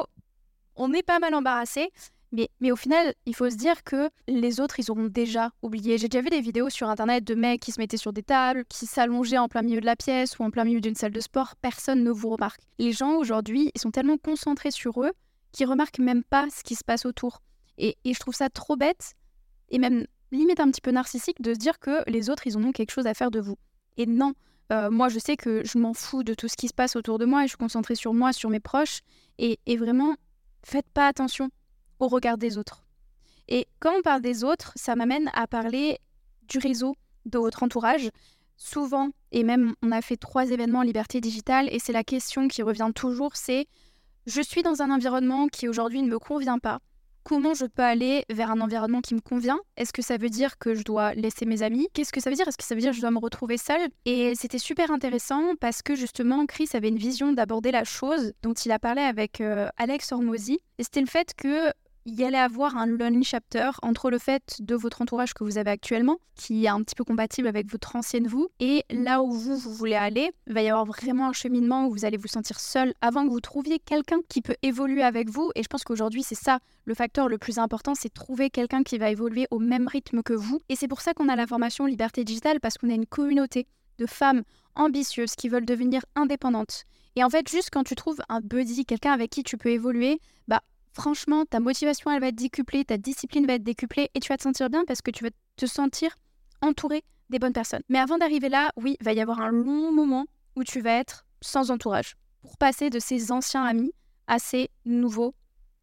On 0.75 0.92
est 0.94 1.04
pas 1.04 1.20
mal 1.20 1.36
embarrassé, 1.36 1.92
Mais, 2.31 2.50
mais 2.60 2.72
au 2.72 2.76
final, 2.76 3.14
il 3.28 3.36
faut 3.36 3.50
se 3.50 3.56
dire 3.56 3.84
que 3.84 4.10
les 4.28 4.60
autres, 4.60 4.80
ils 4.80 4.90
auront 4.90 5.06
déjà 5.06 5.52
oublié. 5.62 6.00
J'ai 6.00 6.08
déjà 6.10 6.24
vu 6.24 6.31
des 6.31 6.42
vidéos 6.42 6.72
sur 6.72 6.90
Internet 6.90 7.24
de 7.24 7.36
mecs 7.36 7.62
qui 7.62 7.72
se 7.72 7.80
mettaient 7.80 7.98
sur 7.98 8.12
des 8.12 8.24
tables, 8.24 8.66
qui 8.66 8.88
s'allongeaient 8.88 9.38
en 9.38 9.48
plein 9.48 9.62
milieu 9.62 9.80
de 9.80 9.86
la 9.86 9.96
pièce 9.96 10.40
ou 10.40 10.44
en 10.44 10.50
plein 10.50 10.64
milieu 10.64 10.81
d'une 10.81 10.96
salle 10.96 11.12
de 11.12 11.19
sport. 11.19 11.56
Personne 11.62 12.04
ne 12.04 12.10
vous 12.10 12.30
remarque. 12.30 12.62
Les 12.80 12.92
gens, 12.92 13.18
aujourd'hui, 13.18 13.72
ils 13.76 13.80
sont 13.80 13.92
tellement 13.92 14.18
concentrés 14.18 14.72
sur 14.72 15.04
eux 15.04 15.12
qu'ils 15.54 15.68
remarquent 15.68 16.00
même 16.00 16.24
pas 16.24 16.48
ce 16.50 16.64
qui 16.64 16.76
se 16.76 16.84
passe 16.84 17.06
autour. 17.06 17.42
Et, 17.78 17.96
je 18.06 18.20
trouve 18.20 18.36
ça 18.36 18.50
trop 18.50 18.76
bête, 18.76 19.14
et 19.70 19.80
même 19.80 20.06
limite 20.32 20.60
un 20.60 20.70
petit 20.70 20.82
peu 20.82 20.92
narcissique, 20.92 21.42
de 21.42 21.54
se 21.54 21.60
dire 21.60 21.80
que 21.80 22.08
les 22.10 22.30
autres, 22.30 22.46
ils 22.46 22.58
ont 22.58 22.72
quelque 22.72 22.92
chose 22.92 23.08
à 23.08 23.14
faire 23.14 23.32
de 23.32 23.40
vous. 23.40 23.58
Et 23.98 24.06
non, 24.06 24.34
euh, 24.72 24.90
moi, 24.92 25.10
je 25.10 25.20
sais 25.20 25.38
que 25.38 25.64
je 25.64 25.78
m'en 25.78 25.94
fous 25.94 26.24
de 26.24 26.34
tout 26.34 26.48
ce 26.48 26.58
qui 26.58 26.68
se 26.68 26.74
passe 26.74 26.96
autour 26.96 27.20
de 27.20 27.26
moi 27.26 27.42
et 27.42 27.44
je 27.44 27.50
suis 27.50 27.58
concentrée 27.58 27.96
sur 27.96 28.14
moi, 28.14 28.34
sur 28.34 28.50
mes 28.50 28.60
proches. 28.60 29.02
Et, 29.38 29.60
et 29.66 29.78
vraiment, 29.78 30.16
faites 30.64 30.90
pas 30.94 31.08
attention 31.08 31.50
au 32.00 32.08
regard 32.08 32.38
des 32.38 32.58
autres. 32.58 32.84
Et 33.48 33.68
quand 33.80 33.94
on 33.98 34.02
parle 34.02 34.22
des 34.22 34.44
autres, 34.44 34.72
ça 34.76 34.96
m'amène 34.96 35.30
à 35.34 35.48
parler 35.48 36.00
du 36.48 36.58
réseau 36.58 36.96
de 37.26 37.38
votre 37.38 37.64
entourage. 37.64 38.10
Souvent, 38.56 39.10
et 39.32 39.44
même 39.44 39.76
on 39.82 39.92
a 39.92 40.02
fait 40.02 40.18
trois 40.18 40.50
événements 40.50 40.80
en 40.80 40.84
liberté 40.84 41.20
digitale, 41.22 41.68
et 41.72 41.80
c'est 41.80 41.94
la 41.94 42.04
question 42.04 42.48
qui 42.48 42.62
revient 42.62 42.92
toujours, 42.96 43.36
c'est 43.36 43.68
je 44.25 44.42
suis 44.42 44.64
dans 44.64 44.81
un 44.81 44.92
environnement 44.92 45.48
qui 45.48 45.68
aujourd'hui 45.68 46.02
ne 46.02 46.10
me 46.10 46.20
convient 46.20 46.60
pas. 46.60 46.80
Comment 47.24 47.54
je 47.54 47.66
peux 47.66 47.84
aller 47.84 48.25
vers 48.30 48.52
un 48.52 48.60
environnement 48.60 49.00
qui 49.00 49.16
me 49.16 49.22
convient? 49.22 49.60
Est-ce 49.78 49.94
que 49.94 50.02
ça 50.02 50.18
veut 50.18 50.30
dire 50.30 50.58
que 50.58 50.75
je 50.75 50.84
dois 50.84 51.14
laisser 51.14 51.46
mes 51.46 51.64
amis? 51.64 51.88
Qu'est-ce 51.94 52.12
que 52.12 52.20
ça 52.20 52.30
veut 52.30 52.36
dire? 52.36 52.46
Est-ce 52.48 52.58
que 52.58 52.66
ça 52.66 52.75
veut 52.75 52.81
dire 52.81 52.92
que 52.92 52.98
je 52.98 53.02
dois 53.02 53.12
me 53.12 53.20
retrouver 53.20 53.58
seule? 53.58 53.88
Et 54.04 54.34
c'était 54.36 54.58
super 54.58 54.92
intéressant 54.92 55.56
parce 55.62 55.81
que 55.81 55.96
justement, 55.96 56.46
Chris 56.46 56.68
avait 56.74 56.90
une 56.90 56.98
vision 56.98 57.31
d'aborder 57.31 57.72
la 57.72 57.86
chose 57.86 58.34
dont 58.42 58.54
il 58.54 58.74
a 58.74 58.80
parlé 58.80 59.02
avec 59.02 59.40
euh, 59.40 59.70
Alex 59.78 60.12
Hormozy. 60.12 60.60
Et 60.80 60.84
c'était 60.84 61.00
le 61.00 61.08
fait 61.08 61.34
que 61.34 61.72
il 62.06 62.16
y 62.16 62.24
allait 62.24 62.38
avoir 62.38 62.78
un 62.78 62.86
lonely 62.86 63.24
chapter 63.24 63.72
entre 63.82 64.10
le 64.10 64.18
fait 64.18 64.58
de 64.60 64.76
votre 64.76 65.02
entourage 65.02 65.34
que 65.34 65.44
vous 65.44 65.58
avez 65.58 65.72
actuellement, 65.72 66.18
qui 66.36 66.66
est 66.66 66.70
un 66.70 66.82
petit 66.82 66.96
peu 66.96 67.04
compatible 67.04 67.48
avec 67.48 67.72
votre 67.72 67.96
ancienne 67.96 68.28
vous, 68.28 68.50
et 68.60 68.84
là 68.90 69.22
où 69.22 69.32
vous, 69.32 69.58
vous 69.58 69.74
voulez 69.74 69.96
aller, 69.96 70.32
il 70.48 70.54
va 70.54 70.62
y 70.62 70.70
avoir 70.70 70.86
vraiment 70.86 71.30
un 71.30 71.34
cheminement 71.34 71.88
où 71.88 71.92
vous 71.92 72.06
allez 72.06 72.18
vous 72.18 72.28
sentir 72.28 72.60
seul 72.60 72.94
avant 73.02 73.26
que 73.26 73.32
vous 73.32 73.42
trouviez 73.42 73.80
quelqu'un 73.80 74.20
qui 74.28 74.42
peut 74.42 74.56
évoluer 74.62 75.04
avec 75.04 75.30
vous. 75.30 75.52
Et 75.56 75.64
je 75.64 75.68
pense 75.68 75.84
qu'aujourd'hui, 75.84 76.24
c'est 76.24 76.36
ça 76.36 76.60
le 76.86 76.94
facteur 76.94 77.30
le 77.30 77.38
plus 77.38 77.60
important, 77.60 77.96
c'est 77.96 78.14
trouver 78.14 78.50
quelqu'un 78.50 78.84
qui 78.84 78.98
va 78.98 79.10
évoluer 79.10 79.48
au 79.52 79.60
même 79.60 79.88
rythme 79.88 80.22
que 80.22 80.34
vous. 80.34 80.60
Et 80.70 80.76
c'est 80.76 80.88
pour 80.88 81.02
ça 81.02 81.14
qu'on 81.14 81.30
a 81.30 81.36
la 81.36 81.48
formation 81.48 81.86
Liberté 81.86 82.24
Digitale, 82.24 82.60
parce 82.60 82.78
qu'on 82.78 82.90
a 82.90 82.94
une 82.94 83.06
communauté 83.06 83.68
de 84.00 84.06
femmes 84.06 84.44
ambitieuses 84.76 85.36
qui 85.36 85.50
veulent 85.50 85.66
devenir 85.66 86.02
indépendantes. 86.16 86.84
Et 87.16 87.24
en 87.24 87.30
fait, 87.30 87.48
juste 87.48 87.70
quand 87.72 87.84
tu 87.84 87.96
trouves 87.96 88.20
un 88.28 88.42
buddy, 88.42 88.86
quelqu'un 88.86 89.12
avec 89.12 89.30
qui 89.30 89.44
tu 89.44 89.58
peux 89.58 89.70
évoluer, 89.70 90.20
bah 90.48 90.62
franchement, 90.94 91.45
ta 91.45 91.60
motivation, 91.60 92.12
elle 92.12 92.22
va 92.22 92.28
être 92.28 92.36
décuplée, 92.36 92.86
ta 92.86 92.98
discipline 92.98 93.45
va 93.45 93.54
être 93.54 93.63
décuplée 93.63 94.10
et 94.13 94.19
tu 94.19 94.30
vas 94.30 94.38
te 94.38 94.44
sentir 94.44 94.69
bien 94.69 94.84
parce 94.86 95.01
que 95.01 95.12
tu 95.12 95.24
vas 95.24 95.31
te 95.56 95.66
sentir 95.66 96.16
entouré 96.62 97.04
des 97.30 97.40
bonnes 97.40 97.54
personnes. 97.54 97.81
Mais 97.90 98.00
avant 98.00 98.18
d'arriver 98.18 98.50
là, 98.50 98.72
oui, 98.78 98.95
il 99.00 99.04
va 99.04 99.13
y 99.13 99.19
avoir 99.19 99.42
un 99.42 99.51
long 99.51 99.92
moment 99.92 100.25
où 100.56 100.63
tu 100.63 100.81
vas 100.81 100.94
être 100.94 101.25
sans 101.42 101.72
entourage 101.72 102.16
pour 102.42 102.57
passer 102.57 102.90
de 102.90 103.00
ces 103.00 103.31
anciens 103.31 103.63
amis 103.63 103.94
à 104.28 104.40
ces 104.40 104.69
nouveaux 104.86 105.34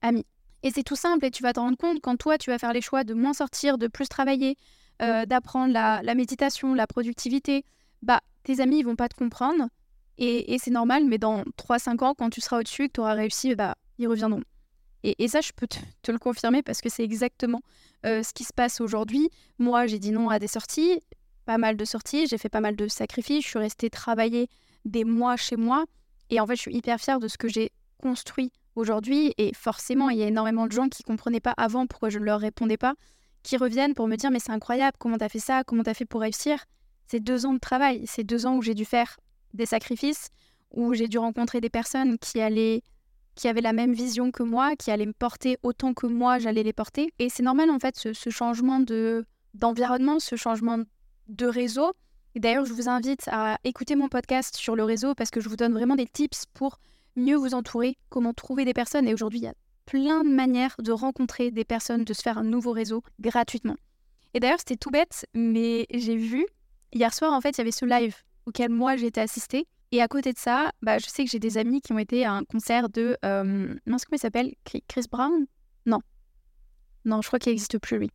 amis. 0.03 0.27
Et 0.63 0.71
c'est 0.71 0.83
tout 0.83 0.97
simple 0.97 1.25
et 1.25 1.31
tu 1.31 1.43
vas 1.43 1.53
te 1.53 1.61
rendre 1.61 1.77
compte 1.77 2.01
quand 2.01 2.17
toi, 2.17 2.39
tu 2.39 2.51
vas 2.51 2.59
faire 2.59 2.73
les 2.73 2.83
choix 2.83 3.05
de 3.05 3.15
moins 3.15 3.33
sortir, 3.33 3.79
de 3.79 3.89
plus 3.89 4.09
travailler, 4.09 4.57
euh, 5.03 5.25
d'apprendre 5.25 5.73
la, 5.73 6.15
méditation, 6.15 6.75
la 6.75 6.87
productivité, 6.87 7.65
bah 8.03 8.21
tes 8.43 8.61
amis, 8.61 8.81
ils 8.81 8.85
vont 8.85 8.97
pas 8.97 9.09
te 9.09 9.17
comprendre. 9.17 9.69
Et, 10.19 10.59
c'est 10.59 10.71
normal, 10.71 11.07
mais 11.07 11.17
dans 11.17 11.45
3-5 11.57 12.05
ans, 12.05 12.15
quand 12.15 12.29
tu 12.29 12.43
seras 12.43 12.59
au-dessus, 12.59 12.89
que 12.89 12.93
tu 12.93 13.01
auras 13.01 13.15
réussi, 13.15 13.55
bah, 13.55 13.75
ils 13.97 14.07
reviendront. 14.07 14.43
Et, 15.03 15.29
ça, 15.29 15.41
je 15.41 15.53
peux 15.55 15.67
te, 15.67 16.13
le 16.13 16.19
confirmer 16.19 16.63
parce 16.63 16.81
que 16.81 16.89
c'est 16.89 17.05
exactement 17.05 17.63
euh, 18.05 18.23
ce 18.23 18.35
qui 18.35 18.45
se 18.45 18.53
passe 18.53 18.81
aujourd'hui. 18.81 19.31
Moi, 19.59 19.87
j'ai 19.87 19.99
dit 19.99 20.11
non 20.11 20.29
à 20.29 20.39
des 20.39 20.47
sorties, 20.47 21.01
pas 21.47 21.59
mal 21.59 21.77
de 21.77 21.85
sorties, 21.85 22.27
j'ai 22.27 22.39
fait 22.39 22.51
pas 22.51 22.61
mal 22.61 22.77
de 22.77 22.87
sacrifices, 22.87 23.45
je 23.45 23.49
suis 23.49 23.59
restée 23.59 23.89
travailler 23.89 24.49
des 24.85 25.05
mois 25.05 25.37
chez 25.37 25.57
moi. 25.57 25.85
Et 26.29 26.39
en 26.39 26.47
fait, 26.47 26.57
je 26.57 26.61
suis 26.61 26.77
hyper 26.77 27.01
fière 27.01 27.19
de 27.19 27.29
ce 27.29 27.39
que 27.39 27.49
j'ai 27.49 27.73
construit 27.99 28.53
aujourd'hui. 28.77 29.35
Et 29.39 29.53
forcément, 29.55 30.11
il 30.11 30.19
y 30.19 30.23
a 30.23 30.29
énormément 30.29 30.67
de 30.67 30.73
gens 30.73 30.89
qui 30.89 31.03
ne 31.03 31.07
comprenaient 31.07 31.41
pas 31.41 31.55
avant 31.57 31.87
pourquoi 31.87 32.11
je 32.11 32.19
ne 32.19 32.25
leur 32.25 32.41
répondais 32.41 32.77
pas, 32.77 32.95
qui 33.43 33.57
reviennent 33.57 33.95
pour 33.95 34.07
me 34.07 34.17
dire 34.17 34.31
Mais 34.31 34.39
c'est 34.39 34.53
incroyable, 34.53 34.97
comment 34.99 35.19
tu 35.19 35.25
as 35.25 35.29
fait 35.29 35.39
ça 35.39 35.65
Comment 35.65 35.83
tu 35.83 35.91
as 35.91 35.95
fait 35.95 36.05
pour 36.05 36.21
réussir? 36.21 36.65
C'est 37.07 37.21
deux 37.21 37.47
ans 37.47 37.55
de 37.55 37.59
travail, 37.59 38.05
c'est 38.07 38.23
deux 38.23 38.47
ans 38.47 38.57
où 38.57 38.63
j'ai 38.63 38.75
dû 38.75 38.85
faire 38.85 39.17
des 39.55 39.67
sacrifices, 39.67 40.29
où 40.73 40.95
j'ai 40.95 41.09
dû 41.09 41.19
rencontrer 41.19 41.61
des 41.61 41.71
personnes 41.71 42.19
qui 42.19 42.41
allaient 42.41 42.83
qui 43.41 43.49
avaient 43.49 43.63
la 43.63 43.73
même 43.73 43.95
vision 43.95 44.31
que 44.31 44.43
moi, 44.43 44.77
qui 44.77 44.91
allaient 44.91 45.07
me 45.07 45.15
porter 45.15 45.57
autant 45.63 45.95
que 45.95 46.07
moi 46.07 46.39
j'allais 46.39 46.63
les 46.63 46.75
porter. 46.75 47.11
Et 47.19 47.31
c'est 47.31 47.43
normal 47.43 47.71
en 47.71 47.79
fait 47.79 47.97
ce, 47.97 48.29
changement 48.29 48.81
de 48.81 49.25
d'environnement, 49.55 50.21
ce 50.21 50.37
changement 50.37 50.77
de 51.29 51.47
réseau. 51.47 51.95
Et 52.35 52.41
d'ailleurs, 52.41 52.67
je 52.67 52.75
vous 52.75 52.91
invite 52.91 53.29
à 53.29 53.59
écouter 53.65 53.97
mon 53.97 54.09
podcast 54.09 54.57
sur 54.57 54.77
le 54.77 54.85
réseau 54.85 55.15
parce 55.15 55.31
que 55.31 55.41
je 55.41 55.49
vous 55.49 55.57
donne 55.57 55.73
vraiment 55.73 55.97
des 55.97 56.07
tips 56.07 56.45
pour 56.53 56.81
mieux 57.17 57.35
vous 57.35 57.55
entourer, 57.55 57.97
comment 58.11 58.35
trouver 58.35 58.67
des 58.67 58.75
personnes. 58.75 59.09
Et 59.09 59.15
aujourd'hui, 59.15 59.39
il 59.39 59.45
y 59.45 59.49
a 59.49 59.55
plein 59.87 60.23
de 60.23 60.29
manières 60.29 60.77
de 60.79 60.93
rencontrer 60.93 61.51
des 61.51 61.65
personnes, 61.65 62.05
de 62.05 62.13
se 62.13 62.21
faire 62.21 62.37
un 62.37 62.45
nouveau 62.45 62.73
réseau 62.73 63.03
gratuitement. 63.21 63.77
Et 64.35 64.41
d'ailleurs, 64.41 64.59
c'était 64.59 64.77
tout 64.77 64.91
bête, 64.91 65.25
mais 65.33 65.87
j'ai 65.95 66.17
vu 66.17 66.47
hier 66.93 67.15
soir, 67.15 67.33
en 67.33 67.41
fait, 67.41 67.57
il 67.57 67.59
y 67.59 67.63
avait 67.63 67.73
ce 67.73 67.87
live 67.87 68.17
auquel 68.45 68.69
moi 68.69 68.97
été 68.97 69.19
assistée. 69.19 69.67
Et 69.93 70.01
à 70.01 70.09
côté 70.09 70.33
de 70.33 70.39
ça, 70.39 70.71
bah, 70.83 70.99
je 70.99 71.07
sais 71.07 71.25
que 71.25 71.31
j'ai 71.31 71.41
des 71.41 71.59
amis 71.59 71.81
qui 71.81 71.93
ont 71.93 71.99
été 71.99 72.25
à 72.25 72.33
un 72.33 72.45
concert 72.45 72.89
de. 72.89 73.17
Euh, 73.25 73.75
non, 73.87 73.97
comment 73.99 74.17
il 74.17 74.19
s'appelle? 74.19 74.55
Chris 74.65 75.07
Brown? 75.11 75.47
Non. 75.87 76.01
Non, 77.05 77.23
je 77.23 77.27
crois 77.27 77.39
qu'il 77.39 77.51
n'existe 77.51 77.79
plus, 77.79 77.99
lui. 77.99 78.11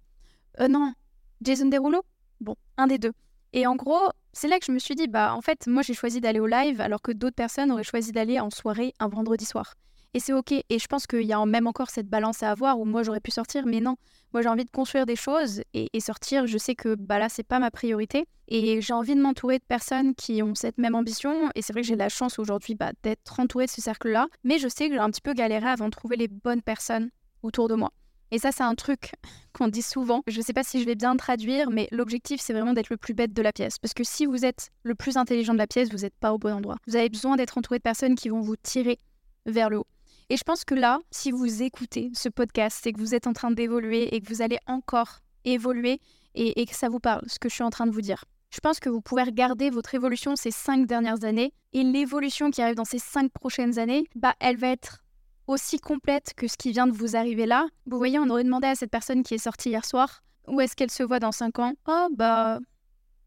Euh, 0.62 0.68
non. 0.68 0.94
Jason 1.42 1.68
Derulo? 1.68 2.01
Bon, 2.39 2.56
un 2.77 2.88
des 2.88 2.98
deux. 2.98 3.12
Et 3.51 3.68
en 3.68 3.75
gros, 3.75 4.10
c'est 4.33 4.48
là 4.48 4.60
que 4.60 4.66
je 4.66 4.72
me 4.72 4.80
suis 4.80 4.95
dit, 4.95 5.07
bah 5.07 5.33
en 5.33 5.42
fait, 5.42 5.68
moi 5.68 5.81
j'ai 5.81 5.94
choisi 5.94 6.19
d'aller 6.19 6.39
au 6.39 6.48
live 6.48 6.81
alors 6.81 7.01
que 7.01 7.12
d'autres 7.12 7.36
personnes 7.36 7.72
auraient 7.72 7.83
choisi 7.83 8.12
d'aller 8.12 8.39
en 8.39 8.50
soirée 8.50 8.94
un 9.00 9.07
vendredi 9.07 9.45
soir. 9.45 9.75
Et 10.15 10.19
c'est 10.21 10.31
ok. 10.31 10.53
Et 10.53 10.79
je 10.79 10.88
pense 10.88 11.07
qu'il 11.07 11.23
y 11.23 11.33
a 11.33 11.45
même 11.45 11.67
encore 11.67 11.89
cette 11.89 12.07
balance 12.07 12.41
à 12.41 12.50
avoir 12.50 12.79
où 12.79 12.85
moi 12.85 13.03
j'aurais 13.03 13.19
pu 13.19 13.31
sortir, 13.31 13.65
mais 13.65 13.81
non. 13.81 13.97
Moi 14.31 14.41
j'ai 14.41 14.47
envie 14.47 14.63
de 14.63 14.71
construire 14.71 15.06
des 15.06 15.17
choses 15.17 15.62
et, 15.73 16.00
sortir. 16.00 16.47
Je 16.47 16.57
sais 16.57 16.73
que 16.73 16.95
bah 16.95 17.19
là 17.19 17.27
c'est 17.27 17.44
pas 17.44 17.59
ma 17.59 17.69
priorité 17.69 18.25
et 18.47 18.81
j'ai 18.81 18.94
envie 18.94 19.13
de 19.13 19.19
m'entourer 19.19 19.59
de 19.59 19.63
personnes 19.67 20.15
qui 20.15 20.41
ont 20.41 20.56
cette 20.56 20.77
même 20.77 20.95
ambition. 20.95 21.50
Et 21.53 21.62
c'est 21.62 21.73
vrai 21.73 21.81
que 21.81 21.88
j'ai 21.89 21.97
la 21.97 22.07
chance 22.07 22.39
aujourd'hui 22.39 22.75
bah, 22.75 22.94
d'être 23.03 23.41
entourée 23.41 23.65
de 23.65 23.71
ce 23.71 23.81
cercle-là, 23.81 24.27
mais 24.45 24.57
je 24.57 24.69
sais 24.69 24.88
que 24.88 24.94
j'ai 24.94 25.01
un 25.01 25.09
petit 25.09 25.19
peu 25.19 25.33
galéré 25.33 25.67
avant 25.67 25.88
de 25.88 25.91
trouver 25.91 26.15
les 26.15 26.29
bonnes 26.29 26.61
personnes 26.61 27.09
autour 27.44 27.68
de 27.68 27.75
moi. 27.75 27.91
Et 28.31 28.39
ça, 28.39 28.53
c'est 28.53 28.63
un 28.63 28.75
truc 28.75 29.11
qu'on 29.53 29.68
dit 29.68 29.81
souvent. 29.81 30.23
Je 30.27 30.38
ne 30.38 30.44
sais 30.44 30.53
pas 30.53 30.63
si 30.63 30.79
je 30.79 30.85
vais 30.85 30.95
bien 30.95 31.18
traduire, 31.18 31.71
mais 31.71 31.89
l'objectif, 31.91 32.39
c'est 32.39 32.53
vraiment 32.53 32.71
d'être 32.71 32.89
le 32.89 32.97
plus 32.97 33.13
bête 33.13 33.33
de 33.33 33.41
la 33.41 33.51
pièce. 33.51 33.79
Parce 33.79 33.94
que 33.94 34.06
si 34.06 34.25
vous 34.25 34.45
êtes 34.45 34.71
le 34.83 34.95
plus 34.95 35.18
intelligent 35.18 35.51
de 35.51 35.57
la 35.57 35.68
pièce, 35.68 35.91
vous 35.91 36.03
n'êtes 36.03 36.15
pas 36.15 36.31
au 36.31 36.38
bon 36.38 36.53
endroit. 36.53 36.77
Vous 36.88 36.95
avez 36.95 37.09
besoin 37.09 37.35
d'être 37.35 37.57
entouré 37.57 37.79
de 37.79 37.83
personnes 37.83 38.16
qui 38.16 38.30
vont 38.30 38.40
vous 38.40 38.56
tirer 38.56 38.97
vers 39.45 39.69
le 39.69 39.80
haut. 39.80 39.87
Et 40.29 40.37
je 40.37 40.44
pense 40.44 40.65
que 40.65 40.75
là, 40.75 40.99
si 41.11 41.31
vous 41.31 41.61
écoutez 41.61 42.11
ce 42.13 42.29
podcast, 42.29 42.79
c'est 42.81 42.94
que 42.94 42.99
vous 42.99 43.13
êtes 43.13 43.27
en 43.27 43.33
train 43.33 43.51
d'évoluer 43.51 44.15
et 44.15 44.21
que 44.21 44.27
vous 44.27 44.41
allez 44.41 44.59
encore 44.67 45.19
évoluer 45.44 45.99
et, 46.33 46.65
que 46.65 46.75
ça 46.75 46.89
vous 46.89 46.99
parle, 46.99 47.21
ce 47.27 47.39
que 47.39 47.47
je 47.47 47.53
suis 47.53 47.63
en 47.63 47.69
train 47.69 47.85
de 47.85 47.91
vous 47.91 48.01
dire. 48.01 48.25
Je 48.49 48.59
pense 48.59 48.79
que 48.79 48.89
vous 48.89 49.01
pouvez 49.01 49.23
regarder 49.23 49.69
votre 49.69 49.95
évolution 49.95 50.35
ces 50.35 50.51
cinq 50.51 50.87
dernières 50.87 51.23
années 51.23 51.53
et 51.73 51.83
l'évolution 51.83 52.51
qui 52.51 52.61
arrive 52.61 52.75
dans 52.75 52.85
ces 52.85 52.99
cinq 52.99 53.31
prochaines 53.31 53.79
années, 53.79 54.05
bah, 54.15 54.35
elle 54.39 54.57
va 54.57 54.67
être 54.67 55.03
aussi 55.47 55.79
complète 55.79 56.33
que 56.35 56.47
ce 56.47 56.57
qui 56.57 56.71
vient 56.71 56.87
de 56.87 56.91
vous 56.91 57.15
arriver 57.15 57.45
là. 57.45 57.67
Vous 57.85 57.97
voyez, 57.97 58.19
on 58.19 58.29
aurait 58.29 58.44
demandé 58.44 58.67
à 58.67 58.75
cette 58.75 58.91
personne 58.91 59.23
qui 59.23 59.35
est 59.35 59.39
sortie 59.39 59.69
hier 59.69 59.85
soir 59.85 60.23
où 60.47 60.61
est-ce 60.61 60.75
qu'elle 60.75 60.91
se 60.91 61.03
voit 61.03 61.19
dans 61.19 61.31
cinq 61.31 61.59
ans? 61.59 61.73
Oh, 61.87 62.07
bah, 62.15 62.59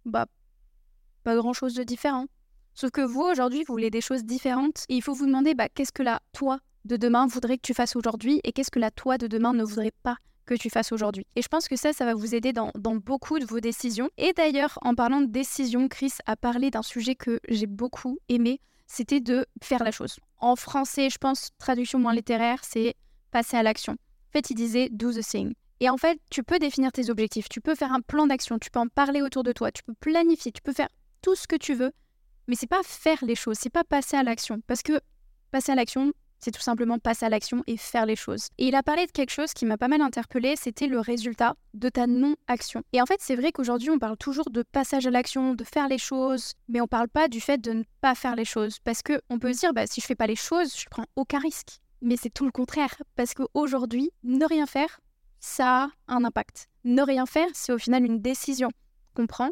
bah, 0.05 0.27
pas 1.25 1.37
grand-chose 1.37 1.75
de 1.75 1.83
différent. 1.83 2.27
Sauf 2.75 2.91
que 2.91 3.01
vous, 3.01 3.23
aujourd'hui, 3.23 3.65
vous 3.67 3.75
voulez 3.75 3.91
des 3.91 4.01
choses 4.01 4.25
différentes. 4.25 4.85
Et 4.89 4.97
il 4.97 5.03
faut 5.03 5.15
vous 5.15 5.27
demander, 5.27 5.55
bah, 5.55 5.69
qu'est-ce 5.69 5.93
que 5.93 6.03
là, 6.03 6.21
toi, 6.33 6.61
de 6.89 6.97
demain 6.97 7.27
voudrait 7.27 7.59
que 7.59 7.63
tu 7.63 7.75
fasses 7.75 7.95
aujourd'hui 7.95 8.41
et 8.43 8.53
qu'est-ce 8.53 8.71
que 8.71 8.81
la 8.81 8.91
toi 8.91 9.19
de 9.19 9.27
demain 9.27 9.53
ne 9.53 9.63
voudrait 9.63 9.93
pas 10.03 10.17
que 10.47 10.55
tu 10.55 10.71
fasses 10.71 10.93
aujourd'hui. 10.93 11.27
Et 11.37 11.43
je 11.43 11.49
pense 11.49 11.69
que 11.69 11.77
ça, 11.77 11.93
ça 11.93 12.07
va 12.07 12.15
vous 12.15 12.35
aider 12.35 12.53
dans, 12.53 12.73
beaucoup 12.75 13.39
de 13.39 13.45
vos 13.45 13.61
décisions. 13.61 14.09
Et 14.17 14.33
d'ailleurs, 14.33 14.79
en 14.81 14.95
parlant 14.95 15.21
de 15.21 15.27
décision, 15.27 15.89
Chris 15.89 16.15
a 16.25 16.37
parlé 16.37 16.71
d'un 16.71 16.83
sujet 16.83 17.15
que 17.15 17.39
j'ai 17.49 17.67
beaucoup 17.67 18.19
aimé, 18.31 18.61
c'était 18.87 19.21
de 19.21 19.47
faire 19.63 19.85
la 19.85 19.91
chose. 19.91 20.17
En 20.39 20.57
français, 20.57 21.11
je 21.11 21.19
pense, 21.19 21.51
traduction 21.59 21.99
moins 21.99 22.15
littéraire, 22.15 22.61
c'est 22.63 22.95
passer 23.31 23.59
à 23.59 23.63
l'action. 23.63 23.93
En 23.93 24.33
fait, 24.33 24.49
il 24.51 24.55
disait 24.55 24.89
do 24.91 25.13
the 25.13 25.21
thing. 25.21 25.53
Et 25.81 25.91
en 25.91 25.99
fait, 25.99 26.19
tu 26.31 26.43
peux 26.43 26.59
définir 26.59 26.91
tes 26.91 27.11
objectifs, 27.11 27.49
tu 27.49 27.61
peux 27.61 27.75
faire 27.75 27.93
un 27.93 28.01
plan 28.01 28.27
d'action, 28.27 28.59
tu 28.59 28.71
peux 28.71 28.81
en 28.81 28.89
parler 28.89 29.21
autour 29.21 29.45
de 29.45 29.53
toi, 29.53 29.71
tu 29.71 29.83
peux 29.85 29.95
planifier, 29.95 30.51
tu 30.51 30.63
peux 30.63 30.73
faire 30.73 30.89
tout 31.23 31.35
ce 31.35 31.47
que 31.47 31.57
tu 31.57 31.75
veux, 31.75 31.93
mais 32.49 32.55
c'est 32.55 32.67
pas 32.67 32.83
faire 32.83 33.19
les 33.23 33.35
choses, 33.35 33.59
c'est 33.61 33.71
pas 33.71 33.85
passer 33.85 34.17
à 34.17 34.23
l'action. 34.23 34.61
Parce 34.67 34.83
que 34.83 35.01
passer 35.51 35.73
à 35.73 35.75
l'action, 35.75 36.13
c'est 36.41 36.51
tout 36.51 36.61
simplement 36.61 36.99
passer 36.99 37.27
à 37.27 37.29
l'action 37.29 37.63
et 37.67 37.77
faire 37.77 38.07
les 38.07 38.17
choses. 38.17 38.49
Et 38.59 38.69
il 38.69 38.75
a 38.75 38.83
parlé 38.83 39.07
de 39.07 39.11
quelque 39.11 39.31
chose 39.33 39.53
qui 39.53 39.67
m'a 39.67 39.77
pas 39.77 39.89
mal 39.89 40.01
interpellé, 40.01 40.55
c'était 40.57 40.87
le 40.87 41.01
résultat 41.01 41.55
de 41.75 41.89
ta 41.89 42.07
non-action. 42.07 42.83
Et 42.93 43.03
en 43.03 43.07
fait, 43.07 43.21
c'est 43.21 43.37
vrai 43.37 43.53
qu'aujourd'hui, 43.53 43.91
on 43.91 43.99
parle 43.99 44.17
toujours 44.17 44.51
de 44.51 44.63
passage 44.63 45.07
à 45.07 45.11
l'action, 45.11 45.55
de 45.55 45.65
faire 45.65 45.89
les 45.89 45.99
choses, 45.99 46.55
mais 46.69 46.81
on 46.81 46.87
parle 46.87 47.09
pas 47.09 47.29
du 47.29 47.41
fait 47.41 47.59
de 47.59 47.73
ne 47.73 47.83
pas 48.01 48.15
faire 48.15 48.37
les 48.37 48.45
choses. 48.45 48.79
Parce 48.85 49.03
que 49.03 49.21
on 49.31 49.39
peut 49.39 49.53
se 49.53 49.61
dire, 49.61 49.73
bah, 49.73 49.87
si 49.87 50.01
je 50.01 50.07
fais 50.07 50.15
pas 50.15 50.27
les 50.27 50.37
choses, 50.37 50.77
je 50.79 50.87
prends 50.91 51.07
aucun 51.17 51.39
risque. 51.39 51.81
mais 52.01 52.17
c'est 52.17 52.31
tout 52.31 52.45
le 52.45 52.53
contraire. 52.53 52.95
Parce 53.17 53.35
qu'aujourd'hui, 53.35 54.11
ne 54.23 54.45
rien 54.45 54.67
faire, 54.67 55.01
ça 55.41 55.85
a 55.85 56.15
un 56.15 56.25
impact. 56.25 56.69
Ne 56.85 57.03
rien 57.03 57.27
faire, 57.27 57.49
c'est 57.55 57.73
au 57.73 57.79
final 57.79 58.05
une 58.05 58.21
décision 58.21 58.71
qu'on 59.15 59.27
prend. 59.27 59.51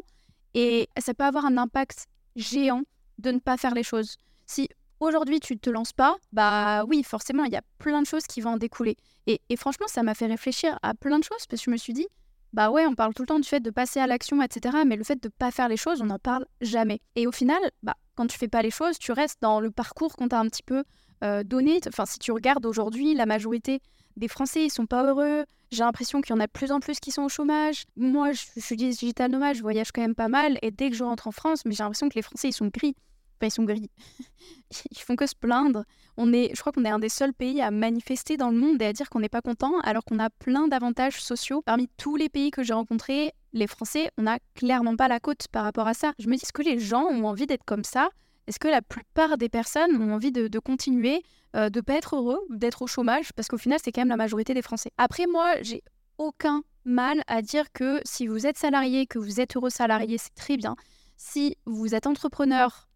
Et 0.53 0.87
ça 0.97 1.13
peut 1.13 1.25
avoir 1.25 1.45
un 1.45 1.57
impact 1.57 2.07
géant 2.35 2.83
de 3.19 3.31
ne 3.31 3.39
pas 3.39 3.57
faire 3.57 3.73
les 3.73 3.83
choses. 3.83 4.17
Si 4.45 4.69
aujourd'hui 4.99 5.39
tu 5.39 5.53
ne 5.53 5.59
te 5.59 5.69
lances 5.69 5.93
pas, 5.93 6.15
bah 6.31 6.83
oui, 6.85 7.03
forcément, 7.03 7.43
il 7.43 7.51
y 7.51 7.57
a 7.57 7.63
plein 7.77 8.01
de 8.01 8.07
choses 8.07 8.23
qui 8.23 8.41
vont 8.41 8.51
en 8.51 8.57
découler. 8.57 8.97
Et, 9.27 9.39
franchement, 9.57 9.87
ça 9.87 10.03
m'a 10.03 10.13
fait 10.13 10.27
réfléchir 10.27 10.79
à 10.81 10.93
plein 10.93 11.19
de 11.19 11.23
choses 11.23 11.45
parce 11.49 11.61
que 11.61 11.65
je 11.65 11.71
me 11.71 11.77
suis 11.77 11.93
dit, 11.93 12.07
bah 12.53 12.71
ouais, 12.71 12.85
on 12.85 12.95
parle 12.95 13.13
tout 13.13 13.23
le 13.23 13.27
temps 13.27 13.39
du 13.39 13.47
fait 13.47 13.59
de 13.59 13.69
passer 13.69 13.99
à 13.99 14.07
l'action, 14.07 14.41
etc. 14.41 14.77
Mais 14.85 14.95
le 14.95 15.03
fait 15.03 15.21
de 15.21 15.27
ne 15.27 15.31
pas 15.37 15.51
faire 15.51 15.67
les 15.67 15.75
choses, 15.75 16.01
on 16.01 16.05
n'en 16.05 16.19
parle 16.19 16.45
jamais. 16.61 17.01
Et 17.15 17.27
au 17.27 17.31
final, 17.33 17.59
bah, 17.83 17.95
quand 18.15 18.25
tu 18.27 18.37
fais 18.37 18.47
pas 18.47 18.61
les 18.61 18.71
choses, 18.71 18.97
tu 18.97 19.11
restes 19.11 19.41
dans 19.41 19.59
le 19.59 19.69
parcours 19.69 20.15
qu'on 20.15 20.29
t'a 20.29 20.39
un 20.39 20.47
petit 20.47 20.63
peu 20.63 20.83
euh, 21.23 21.43
donné. 21.43 21.81
Enfin, 21.87 22.05
si 22.05 22.19
tu 22.19 22.31
regardes 22.31 22.65
aujourd'hui, 22.65 23.15
la 23.15 23.25
majorité 23.25 23.81
des 24.15 24.29
Français, 24.29 24.63
ils 24.63 24.69
sont 24.69 24.85
pas 24.85 25.03
heureux. 25.05 25.43
J'ai 25.71 25.83
l'impression 25.83 26.21
qu'il 26.21 26.33
y 26.33 26.37
en 26.37 26.41
a 26.41 26.47
de 26.47 26.51
plus 26.51 26.71
en 26.71 26.79
plus 26.79 27.01
qui 27.01 27.11
sont 27.11 27.23
au 27.23 27.29
chômage. 27.29 27.85
Moi, 27.97 28.31
je, 28.31 28.45
je 28.55 28.61
suis 28.61 28.77
digital 28.77 29.29
nomade, 29.29 29.57
je 29.57 29.61
voyage 29.61 29.91
quand 29.91 30.01
même 30.01 30.15
pas 30.15 30.29
mal. 30.29 30.57
Et 30.61 30.71
dès 30.71 30.89
que 30.89 30.95
je 30.95 31.03
rentre 31.03 31.27
en 31.27 31.31
France, 31.31 31.65
mais 31.65 31.73
j'ai 31.73 31.83
l'impression 31.83 32.07
que 32.07 32.15
les 32.15 32.21
Français, 32.21 32.47
ils 32.47 32.53
sont 32.53 32.67
gris. 32.73 32.95
Ils 33.45 33.51
sont 33.51 33.63
gris. 33.63 33.89
ils 34.91 34.99
font 34.99 35.15
que 35.15 35.27
se 35.27 35.35
plaindre. 35.35 35.83
On 36.17 36.33
est, 36.33 36.51
je 36.55 36.59
crois 36.59 36.71
qu'on 36.71 36.85
est 36.85 36.89
un 36.89 36.99
des 36.99 37.09
seuls 37.09 37.33
pays 37.33 37.61
à 37.61 37.69
manifester 37.71 38.37
dans 38.37 38.49
le 38.49 38.57
monde 38.57 38.81
et 38.81 38.85
à 38.85 38.93
dire 38.93 39.09
qu'on 39.09 39.19
n'est 39.19 39.29
pas 39.29 39.41
content, 39.41 39.79
alors 39.81 40.03
qu'on 40.03 40.19
a 40.19 40.29
plein 40.29 40.67
d'avantages 40.67 41.21
sociaux. 41.21 41.61
Parmi 41.61 41.87
tous 41.97 42.15
les 42.15 42.29
pays 42.29 42.51
que 42.51 42.63
j'ai 42.63 42.73
rencontrés, 42.73 43.33
les 43.53 43.67
Français, 43.67 44.09
on 44.17 44.23
n'a 44.23 44.39
clairement 44.55 44.95
pas 44.95 45.07
la 45.07 45.19
côte 45.19 45.47
par 45.51 45.63
rapport 45.63 45.87
à 45.87 45.93
ça. 45.93 46.13
Je 46.19 46.27
me 46.27 46.35
dis, 46.35 46.41
est-ce 46.43 46.53
que 46.53 46.63
les 46.63 46.79
gens 46.79 47.05
ont 47.05 47.25
envie 47.25 47.45
d'être 47.45 47.65
comme 47.65 47.83
ça? 47.83 48.09
Est-ce 48.47 48.59
que 48.59 48.67
la 48.67 48.81
plupart 48.81 49.37
des 49.37 49.49
personnes 49.49 50.01
ont 50.01 50.13
envie 50.13 50.31
de, 50.31 50.59
continuer, 50.59 51.21
euh, 51.55 51.69
de 51.69 51.81
pas 51.81 51.95
être 51.95 52.15
heureux, 52.15 52.39
d'être 52.49 52.81
au 52.81 52.87
chômage? 52.87 53.33
Parce 53.33 53.47
qu'au 53.49 53.57
final, 53.57 53.79
c'est 53.83 53.91
quand 53.91 54.01
même 54.01 54.07
la 54.07 54.17
majorité 54.17 54.53
des 54.53 54.61
Français. 54.61 54.91
Après, 54.97 55.27
moi, 55.27 55.61
j'ai 55.61 55.83
aucun 56.17 56.63
mal 56.85 57.21
à 57.27 57.41
dire 57.41 57.71
que 57.73 57.99
si 58.05 58.25
vous 58.25 58.47
êtes 58.47 58.57
salarié, 58.57 59.05
que 59.05 59.19
vous 59.19 59.41
êtes 59.41 59.55
heureux 59.55 59.69
salarié, 59.69 60.17
c'est 60.17 60.33
très 60.33 60.55
bien. 60.55 60.75
Si 61.17 61.57
vous 61.65 61.93
êtes 61.93 62.07
entrepreneur, 62.07 62.86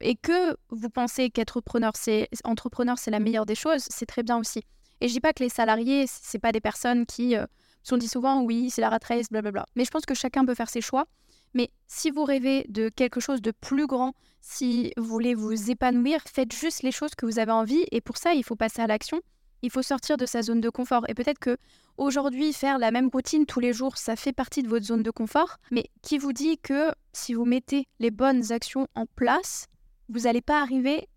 et 0.00 0.16
que 0.16 0.56
vous 0.70 0.90
pensez 0.90 1.30
qu'être 1.30 1.58
entrepreneur, 1.58 1.92
c'est 1.94 2.28
entrepreneur, 2.44 2.98
c'est 2.98 3.10
la 3.10 3.20
meilleure 3.20 3.46
des 3.46 3.54
choses, 3.54 3.84
c'est 3.88 4.06
très 4.06 4.22
bien 4.22 4.38
aussi. 4.38 4.62
Et 5.00 5.08
je 5.08 5.14
dis 5.14 5.20
pas 5.20 5.32
que 5.32 5.42
les 5.42 5.48
salariés, 5.48 6.04
c'est 6.06 6.38
pas 6.38 6.52
des 6.52 6.60
personnes 6.60 7.06
qui 7.06 7.36
euh, 7.36 7.46
sont 7.82 7.96
dit 7.96 8.08
souvent 8.08 8.42
oui, 8.42 8.70
c'est 8.70 8.80
la 8.80 8.88
rat 8.88 9.00
race, 9.06 9.28
blablabla. 9.30 9.66
Mais 9.74 9.84
je 9.84 9.90
pense 9.90 10.06
que 10.06 10.14
chacun 10.14 10.44
peut 10.44 10.54
faire 10.54 10.70
ses 10.70 10.80
choix. 10.80 11.06
Mais 11.54 11.70
si 11.86 12.10
vous 12.10 12.24
rêvez 12.24 12.64
de 12.68 12.88
quelque 12.88 13.20
chose 13.20 13.42
de 13.42 13.50
plus 13.50 13.86
grand, 13.86 14.14
si 14.40 14.92
vous 14.96 15.04
voulez 15.04 15.34
vous 15.34 15.70
épanouir, 15.70 16.20
faites 16.32 16.52
juste 16.52 16.82
les 16.82 16.92
choses 16.92 17.14
que 17.14 17.26
vous 17.26 17.38
avez 17.38 17.52
envie. 17.52 17.84
Et 17.90 18.00
pour 18.00 18.16
ça, 18.16 18.34
il 18.34 18.44
faut 18.44 18.56
passer 18.56 18.80
à 18.80 18.86
l'action. 18.86 19.20
Il 19.62 19.70
faut 19.70 19.82
sortir 19.82 20.16
de 20.16 20.26
sa 20.26 20.42
zone 20.42 20.60
de 20.60 20.68
confort. 20.68 21.04
Et 21.08 21.14
peut-être 21.14 21.38
que 21.38 21.56
aujourd'hui, 21.96 22.52
faire 22.52 22.78
la 22.78 22.90
même 22.90 23.08
routine 23.08 23.46
tous 23.46 23.60
les 23.60 23.72
jours, 23.72 23.96
ça 23.96 24.16
fait 24.16 24.32
partie 24.32 24.62
de 24.62 24.68
votre 24.68 24.84
zone 24.84 25.02
de 25.02 25.10
confort. 25.10 25.58
Mais 25.70 25.84
qui 26.02 26.18
vous 26.18 26.32
dit 26.32 26.58
que 26.58 26.90
si 27.12 27.34
vous 27.34 27.44
mettez 27.44 27.86
les 28.00 28.10
bonnes 28.10 28.52
actions 28.52 28.88
en 28.94 29.06
place, 29.06 29.66
vous 30.08 30.20
n'allez 30.20 30.42
pas 30.42 30.60
arriver 30.60 31.08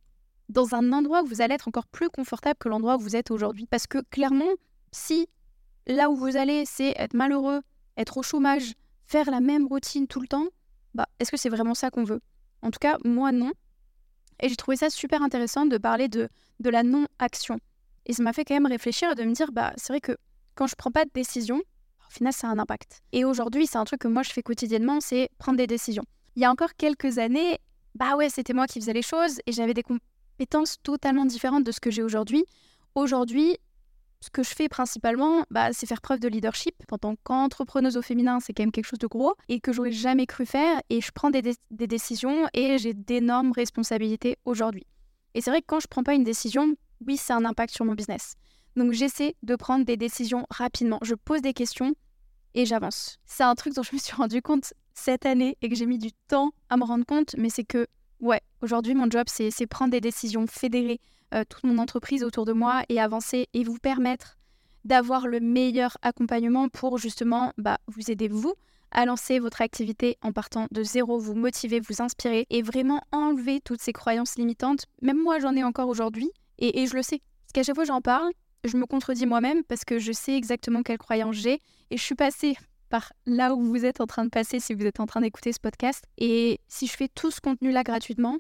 dans 0.50 0.76
un 0.76 0.94
endroit 0.94 1.24
où 1.24 1.26
vous 1.26 1.42
allez 1.42 1.56
être 1.56 1.68
encore 1.68 1.88
plus 1.88 2.10
confortable 2.10 2.58
que 2.60 2.70
l'endroit 2.70 2.96
où 2.96 3.00
vous 3.00 3.16
êtes 3.16 3.32
aujourd'hui? 3.32 3.66
Parce 3.66 3.88
que 3.88 3.98
clairement, 4.12 4.54
si 4.92 5.28
là 5.88 6.10
où 6.10 6.16
vous 6.16 6.38
allez, 6.38 6.66
c'est 6.66 6.94
être 6.98 7.16
malheureux, 7.16 7.62
être 7.98 8.18
au 8.18 8.24
chômage, 8.24 8.74
faire 9.08 9.30
la 9.32 9.40
même 9.40 9.68
routine 9.68 10.08
tout 10.08 10.20
le 10.20 10.28
temps, 10.28 10.48
bah, 10.94 11.08
est-ce 11.20 11.32
que 11.32 11.38
c'est 11.38 11.50
vraiment 11.50 11.74
ça 11.74 11.90
qu'on 11.90 12.04
veut? 12.04 12.22
En 12.62 12.72
tout 12.72 12.80
cas, 12.80 12.98
moi 13.04 13.32
non. 13.32 13.52
Et 14.40 14.50
j'ai 14.50 14.56
trouvé 14.56 14.78
ça 14.78 14.90
super 14.90 15.22
intéressant 15.22 15.66
de 15.66 15.78
parler 15.78 16.08
de, 16.08 16.30
de 16.60 16.70
la 16.70 16.84
non-action. 16.84 17.60
Et 18.06 18.14
ça 18.14 18.24
m'a 18.24 18.34
fait 18.34 18.46
quand 18.46 18.54
même 18.54 18.66
réfléchir 18.66 19.12
et 19.12 19.16
de 19.16 19.24
me 19.24 19.34
dire, 19.34 19.52
bah, 19.52 19.74
c'est 19.78 19.92
vrai 19.94 20.02
que 20.02 20.18
quand 20.56 20.68
je 20.68 20.76
prends 20.76 20.92
pas 20.92 21.06
de 21.06 21.12
décision, 21.14 21.58
au 21.58 22.12
final, 22.12 22.34
ça 22.34 22.48
a 22.48 22.52
un 22.52 22.60
impact. 22.60 23.02
Et 23.12 23.26
aujourd'hui, 23.26 23.68
c'est 23.68 23.78
un 23.78 23.84
truc 23.84 24.02
que 24.02 24.08
moi, 24.08 24.24
je 24.24 24.32
fais 24.32 24.44
quotidiennement, 24.44 25.00
c'est 25.02 25.30
prendre 25.38 25.58
des 25.58 25.68
décisions. 25.68 26.04
Il 26.36 26.42
y 26.42 26.46
a 26.46 26.52
encore 26.52 26.76
quelques 26.78 27.18
années, 27.18 27.58
bah 27.96 28.16
ouais, 28.16 28.30
c'était 28.30 28.54
moi 28.54 28.68
qui 28.68 28.80
faisais 28.80 28.94
les 28.94 29.02
choses 29.02 29.40
et 29.46 29.52
j'avais 29.52 29.74
des 29.74 29.84
compétences 29.84 30.78
totalement 30.84 31.26
différentes 31.26 31.64
de 31.64 31.72
ce 31.72 31.80
que 31.80 31.92
j'ai 31.92 32.04
aujourd'hui. 32.04 32.46
Aujourd'hui, 32.94 33.58
ce 34.22 34.30
que 34.30 34.44
je 34.44 34.50
fais 34.50 34.70
principalement, 34.70 35.46
bah, 35.52 35.72
c'est 35.72 35.86
faire 35.86 36.02
preuve 36.02 36.20
de 36.20 36.28
leadership. 36.28 36.76
En 36.92 36.98
tant 36.98 37.16
qu'entrepreneuse 37.24 37.98
au 37.98 38.02
féminin, 38.02 38.40
c'est 38.40 38.54
quand 38.54 38.64
même 38.64 38.72
quelque 38.72 38.88
chose 38.88 39.00
de 39.00 39.08
gros 39.08 39.36
et 39.50 39.60
que 39.60 39.72
j'aurais 39.72 39.92
jamais 39.92 40.26
cru 40.26 40.46
faire. 40.46 40.82
Et 40.90 41.02
je 41.02 41.12
prends 41.12 41.30
des, 41.30 41.42
des 41.72 41.88
décisions 41.88 42.48
et 42.54 42.78
j'ai 42.78 42.94
d'énormes 42.94 43.52
responsabilités 43.52 44.38
aujourd'hui. 44.46 44.86
Et 45.36 45.42
c'est 45.42 45.52
vrai 45.52 45.62
que 45.62 45.68
quand 45.68 45.80
je 45.80 45.88
prends 45.88 46.04
pas 46.04 46.14
une 46.14 46.24
décision, 46.24 46.76
oui, 47.06 47.20
a 47.30 47.36
un 47.36 47.46
impact 47.46 47.74
sur 47.74 47.86
mon 47.86 47.94
business. 47.94 48.36
Donc 48.76 48.92
j'essaie 48.92 49.36
de 49.44 49.56
prendre 49.56 49.86
des 49.86 49.98
décisions 49.98 50.46
rapidement. 50.50 51.00
Je 51.02 51.16
pose 51.16 51.42
des 51.42 51.54
questions 51.54 51.96
et 52.54 52.66
j'avance. 52.66 53.18
C'est 53.26 53.44
un 53.44 53.56
truc 53.56 53.74
dont 53.74 53.84
je 53.84 53.96
me 53.96 54.00
suis 54.00 54.16
rendu 54.16 54.42
compte 54.42 54.74
cette 54.94 55.26
année 55.26 55.58
et 55.62 55.70
que 55.70 55.76
j'ai 55.76 55.86
mis 55.86 56.00
du 56.00 56.12
temps 56.28 56.52
à 56.70 56.78
me 56.78 56.84
rendre 56.84 57.06
compte, 57.06 57.36
mais 57.38 57.50
c'est 57.50 57.64
que, 57.64 57.88
ouais, 58.20 58.42
aujourd'hui, 58.62 58.96
mon 58.96 59.10
job, 59.10 59.28
c'est 59.28 59.68
prendre 59.68 59.92
des 59.92 60.02
décisions, 60.02 60.48
fédérer 60.48 61.00
euh, 61.34 61.44
toute 61.48 61.64
mon 61.64 61.78
entreprise 61.78 62.24
autour 62.24 62.46
de 62.46 62.54
moi 62.54 62.84
et 62.90 63.00
avancer 63.00 63.48
et 63.54 63.64
vous 63.64 63.78
permettre 63.78 64.38
d'avoir 64.84 65.28
le 65.28 65.40
meilleur 65.40 65.98
accompagnement 66.02 66.70
pour 66.70 66.98
justement 66.98 67.52
bah, 67.58 67.80
vous 67.88 68.12
aider, 68.12 68.28
vous, 68.28 68.54
à 68.92 69.06
lancer 69.06 69.40
votre 69.40 69.62
activité 69.62 70.18
en 70.22 70.32
partant 70.32 70.68
de 70.72 70.84
zéro, 70.84 71.20
vous 71.20 71.34
motiver, 71.34 71.80
vous 71.80 72.02
inspirer 72.02 72.46
et 72.50 72.62
vraiment 72.62 73.02
enlever 73.12 73.60
toutes 73.60 73.82
ces 73.82 73.92
croyances 73.94 74.38
limitantes. 74.38 74.86
Même 75.02 75.22
moi, 75.22 75.40
j'en 75.40 75.56
ai 75.56 75.64
encore 75.64 75.90
aujourd'hui 75.90 76.32
et, 76.60 76.88
je 76.88 76.96
le 76.96 77.02
sais. 77.02 77.22
Parce 77.44 77.54
qu'à 77.54 77.64
chaque 77.64 77.76
fois 77.76 77.86
j'en 77.86 78.02
parle, 78.02 78.32
je 78.64 78.78
me 78.78 78.86
contredis 78.86 79.26
moi-même 79.26 79.64
parce 79.64 79.86
que 79.86 80.00
je 80.00 80.12
sais 80.12 80.36
exactement 80.36 80.84
quelles 80.84 80.98
croyances 80.98 81.36
j'ai 81.36 81.62
et 81.92 81.98
je 81.98 82.02
suis 82.02 82.16
passée 82.16 82.58
par 82.90 83.14
là 83.26 83.54
où 83.54 83.62
vous 83.62 83.86
êtes 83.86 84.02
en 84.02 84.08
train 84.08 84.26
de 84.26 84.30
passer 84.30 84.60
si 84.60 84.74
vous 84.74 84.86
êtes 84.86 85.00
en 85.00 85.06
train 85.06 85.22
d'écouter 85.22 85.52
ce 85.54 85.60
podcast. 85.60 86.04
Et 86.18 86.60
si 86.68 86.88
je 86.88 86.94
fais 86.94 87.08
tout 87.08 87.32
ce 87.32 87.42
contenu-là 87.42 87.84
gratuitement, 87.84 88.38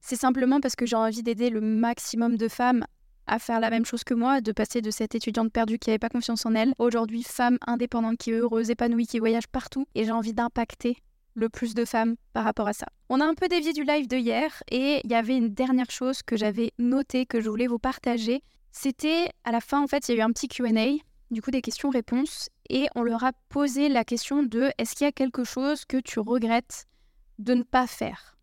c'est 0.00 0.16
simplement 0.16 0.60
parce 0.60 0.76
que 0.76 0.86
j'ai 0.86 0.96
envie 0.96 1.22
d'aider 1.22 1.50
le 1.50 1.60
maximum 1.60 2.36
de 2.36 2.48
femmes 2.48 2.84
à 3.26 3.38
faire 3.38 3.60
la 3.60 3.70
même 3.70 3.84
chose 3.84 4.02
que 4.04 4.14
moi, 4.14 4.40
de 4.40 4.52
passer 4.52 4.82
de 4.82 4.90
cette 4.90 5.14
étudiante 5.14 5.52
perdue 5.52 5.78
qui 5.78 5.90
n'avait 5.90 5.98
pas 5.98 6.08
confiance 6.08 6.44
en 6.44 6.54
elle, 6.54 6.74
aujourd'hui 6.78 7.22
femme 7.22 7.58
indépendante 7.66 8.18
qui 8.18 8.30
est 8.30 8.34
heureuse, 8.34 8.70
épanouie, 8.70 9.06
qui 9.06 9.20
voyage 9.20 9.46
partout. 9.46 9.86
Et 9.94 10.04
j'ai 10.04 10.10
envie 10.10 10.32
d'impacter 10.32 10.96
le 11.34 11.48
plus 11.48 11.74
de 11.74 11.84
femmes 11.84 12.16
par 12.32 12.44
rapport 12.44 12.68
à 12.68 12.72
ça. 12.72 12.86
On 13.08 13.20
a 13.20 13.24
un 13.24 13.34
peu 13.34 13.48
dévié 13.48 13.72
du 13.72 13.84
live 13.84 14.08
de 14.08 14.16
hier 14.16 14.62
et 14.70 15.00
il 15.04 15.10
y 15.10 15.14
avait 15.14 15.36
une 15.36 15.54
dernière 15.54 15.90
chose 15.90 16.22
que 16.22 16.36
j'avais 16.36 16.72
notée 16.78 17.26
que 17.26 17.40
je 17.40 17.48
voulais 17.48 17.66
vous 17.66 17.78
partager. 17.78 18.42
C'était 18.70 19.28
à 19.44 19.52
la 19.52 19.60
fin, 19.60 19.82
en 19.82 19.86
fait, 19.86 20.08
il 20.08 20.12
y 20.12 20.14
a 20.14 20.18
eu 20.20 20.24
un 20.24 20.32
petit 20.32 20.48
QA, 20.48 20.70
du 21.30 21.42
coup 21.42 21.50
des 21.50 21.62
questions-réponses, 21.62 22.48
et 22.70 22.88
on 22.94 23.02
leur 23.02 23.24
a 23.24 23.32
posé 23.48 23.88
la 23.88 24.04
question 24.04 24.42
de 24.42 24.70
est-ce 24.78 24.94
qu'il 24.94 25.04
y 25.04 25.08
a 25.08 25.12
quelque 25.12 25.44
chose 25.44 25.84
que 25.84 25.98
tu 25.98 26.20
regrettes 26.20 26.86
de 27.38 27.54
ne 27.54 27.62
pas 27.62 27.86
faire? 27.86 28.36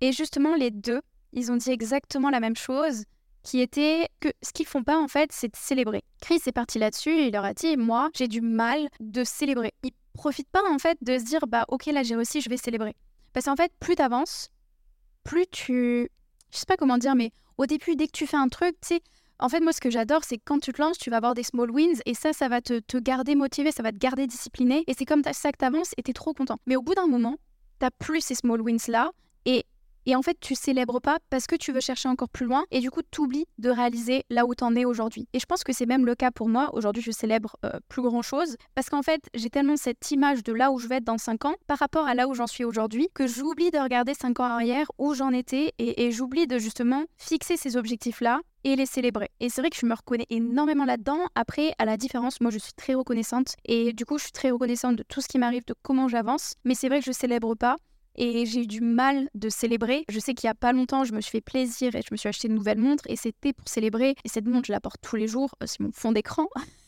Et 0.00 0.12
justement, 0.12 0.54
les 0.54 0.70
deux, 0.70 1.00
ils 1.32 1.50
ont 1.50 1.56
dit 1.56 1.70
exactement 1.70 2.30
la 2.30 2.40
même 2.40 2.56
chose, 2.56 3.04
qui 3.42 3.60
était 3.60 4.08
que 4.20 4.28
ce 4.42 4.52
qu'ils 4.52 4.66
font 4.66 4.84
pas 4.84 4.98
en 4.98 5.08
fait, 5.08 5.30
c'est 5.32 5.48
de 5.48 5.56
célébrer. 5.56 6.02
Chris 6.20 6.40
est 6.46 6.52
parti 6.52 6.78
là-dessus 6.78 7.10
et 7.10 7.26
il 7.26 7.32
leur 7.32 7.44
a 7.44 7.54
dit 7.54 7.76
moi, 7.76 8.10
j'ai 8.14 8.28
du 8.28 8.40
mal 8.40 8.88
de 9.00 9.24
célébrer. 9.24 9.72
Profitent 10.14 10.50
pas 10.50 10.62
en 10.70 10.78
fait 10.78 10.98
de 11.02 11.18
se 11.18 11.24
dire 11.24 11.46
bah 11.46 11.64
ok 11.68 11.86
là 11.86 12.02
j'ai 12.02 12.16
réussi, 12.16 12.40
je 12.40 12.48
vais 12.50 12.56
célébrer. 12.56 12.94
Parce 13.32 13.46
qu'en 13.46 13.56
fait, 13.56 13.72
plus 13.80 13.96
tu 13.96 14.02
avances, 14.02 14.50
plus 15.24 15.46
tu 15.50 16.08
je 16.50 16.58
sais 16.58 16.66
pas 16.66 16.76
comment 16.76 16.98
dire 16.98 17.14
mais 17.14 17.32
au 17.58 17.66
début 17.66 17.96
dès 17.96 18.06
que 18.06 18.12
tu 18.12 18.26
fais 18.26 18.36
un 18.36 18.48
truc, 18.48 18.76
tu 18.80 18.94
sais 18.94 19.02
en 19.42 19.48
fait, 19.48 19.58
moi, 19.58 19.72
ce 19.72 19.80
que 19.80 19.90
j'adore, 19.90 20.22
c'est 20.22 20.38
quand 20.38 20.60
tu 20.60 20.72
te 20.72 20.80
lances, 20.80 20.98
tu 20.98 21.10
vas 21.10 21.16
avoir 21.16 21.34
des 21.34 21.42
small 21.42 21.68
wins 21.68 22.00
et 22.06 22.14
ça, 22.14 22.32
ça 22.32 22.48
va 22.48 22.60
te, 22.60 22.78
te 22.78 22.96
garder 22.96 23.34
motivé, 23.34 23.72
ça 23.72 23.82
va 23.82 23.90
te 23.90 23.96
garder 23.96 24.28
discipliné. 24.28 24.84
Et 24.86 24.94
c'est 24.94 25.04
comme 25.04 25.24
ça 25.24 25.50
que 25.50 25.58
tu 25.58 25.64
avances 25.64 25.94
et 25.96 26.02
tu 26.04 26.12
es 26.12 26.14
trop 26.14 26.32
content. 26.32 26.58
Mais 26.66 26.76
au 26.76 26.82
bout 26.82 26.94
d'un 26.94 27.08
moment, 27.08 27.38
tu 27.80 27.86
plus 27.98 28.20
ces 28.20 28.36
small 28.36 28.60
wins-là 28.60 29.10
et 29.44 29.64
et 30.06 30.16
en 30.16 30.22
fait, 30.22 30.36
tu 30.40 30.54
célèbres 30.54 31.00
pas 31.00 31.18
parce 31.30 31.46
que 31.46 31.56
tu 31.56 31.72
veux 31.72 31.80
chercher 31.80 32.08
encore 32.08 32.28
plus 32.28 32.46
loin 32.46 32.64
et 32.70 32.80
du 32.80 32.90
coup, 32.90 33.00
tu 33.10 33.20
oublies 33.20 33.46
de 33.58 33.70
réaliser 33.70 34.24
là 34.30 34.46
où 34.46 34.54
tu 34.54 34.64
en 34.64 34.74
es 34.74 34.84
aujourd'hui. 34.84 35.28
Et 35.32 35.38
je 35.38 35.46
pense 35.46 35.64
que 35.64 35.72
c'est 35.72 35.86
même 35.86 36.06
le 36.06 36.14
cas 36.14 36.30
pour 36.30 36.48
moi. 36.48 36.70
Aujourd'hui, 36.72 37.02
je 37.02 37.10
célèbre 37.10 37.56
euh, 37.64 37.78
plus 37.88 38.02
grand 38.02 38.22
chose 38.22 38.56
parce 38.74 38.90
qu'en 38.90 39.02
fait, 39.02 39.22
j'ai 39.34 39.50
tellement 39.50 39.76
cette 39.76 40.10
image 40.10 40.42
de 40.42 40.52
là 40.52 40.72
où 40.72 40.78
je 40.78 40.88
vais 40.88 40.96
être 40.96 41.04
dans 41.04 41.18
5 41.18 41.44
ans 41.44 41.54
par 41.66 41.78
rapport 41.78 42.06
à 42.06 42.14
là 42.14 42.28
où 42.28 42.34
j'en 42.34 42.46
suis 42.46 42.64
aujourd'hui 42.64 43.08
que 43.14 43.26
j'oublie 43.26 43.70
de 43.70 43.78
regarder 43.78 44.14
5 44.14 44.40
ans 44.40 44.44
arrière 44.44 44.86
où 44.98 45.14
j'en 45.14 45.30
étais 45.30 45.72
et, 45.78 46.10
j'oublie 46.12 46.46
de 46.46 46.58
justement 46.58 47.04
fixer 47.16 47.56
ces 47.56 47.76
objectifs-là 47.76 48.40
et 48.64 48.76
les 48.76 48.86
célébrer. 48.86 49.30
Et 49.40 49.48
c'est 49.48 49.60
vrai 49.60 49.70
que 49.70 49.76
je 49.76 49.86
me 49.86 49.94
reconnais 49.94 50.26
énormément 50.30 50.84
là-dedans. 50.84 51.18
Après, 51.34 51.72
à 51.78 51.84
la 51.84 51.96
différence, 51.96 52.40
moi 52.40 52.50
je 52.50 52.58
suis 52.58 52.72
très 52.74 52.94
reconnaissante 52.94 53.54
et 53.64 53.92
du 53.92 54.04
coup 54.04 54.18
je 54.18 54.24
suis 54.24 54.32
très 54.32 54.50
reconnaissante 54.50 54.96
de 54.96 55.02
tout 55.02 55.20
ce 55.20 55.28
qui 55.28 55.38
m'arrive, 55.38 55.64
de 55.66 55.74
comment 55.82 56.08
j'avance. 56.08 56.54
Mais 56.64 56.74
c'est 56.74 56.88
vrai 56.88 57.00
que 57.00 57.06
je 57.06 57.12
célèbre 57.12 57.54
pas 57.54 57.76
et 58.16 58.46
j'ai 58.46 58.62
eu 58.62 58.66
du 58.66 58.80
mal 58.80 59.28
de 59.34 59.48
célébrer. 59.48 60.04
Je 60.08 60.18
sais 60.18 60.34
qu'il 60.34 60.46
y 60.46 60.50
a 60.50 60.54
pas 60.54 60.72
longtemps, 60.72 61.04
je 61.04 61.12
me 61.12 61.20
suis 61.20 61.30
fait 61.30 61.40
plaisir 61.40 61.94
et 61.94 62.02
je 62.02 62.08
me 62.12 62.16
suis 62.16 62.28
acheté 62.28 62.48
une 62.48 62.54
nouvelle 62.54 62.78
montre 62.78 63.04
et 63.06 63.16
c'était 63.16 63.52
pour 63.52 63.68
célébrer. 63.68 64.14
Et 64.24 64.28
cette 64.28 64.46
montre, 64.46 64.66
je 64.66 64.72
la 64.72 64.80
porte 64.80 65.00
tous 65.02 65.16
les 65.16 65.28
jours, 65.28 65.50
euh, 65.62 65.66
c'est 65.66 65.80
mon 65.80 65.92
fond 65.92 66.12
d'écran. 66.12 66.46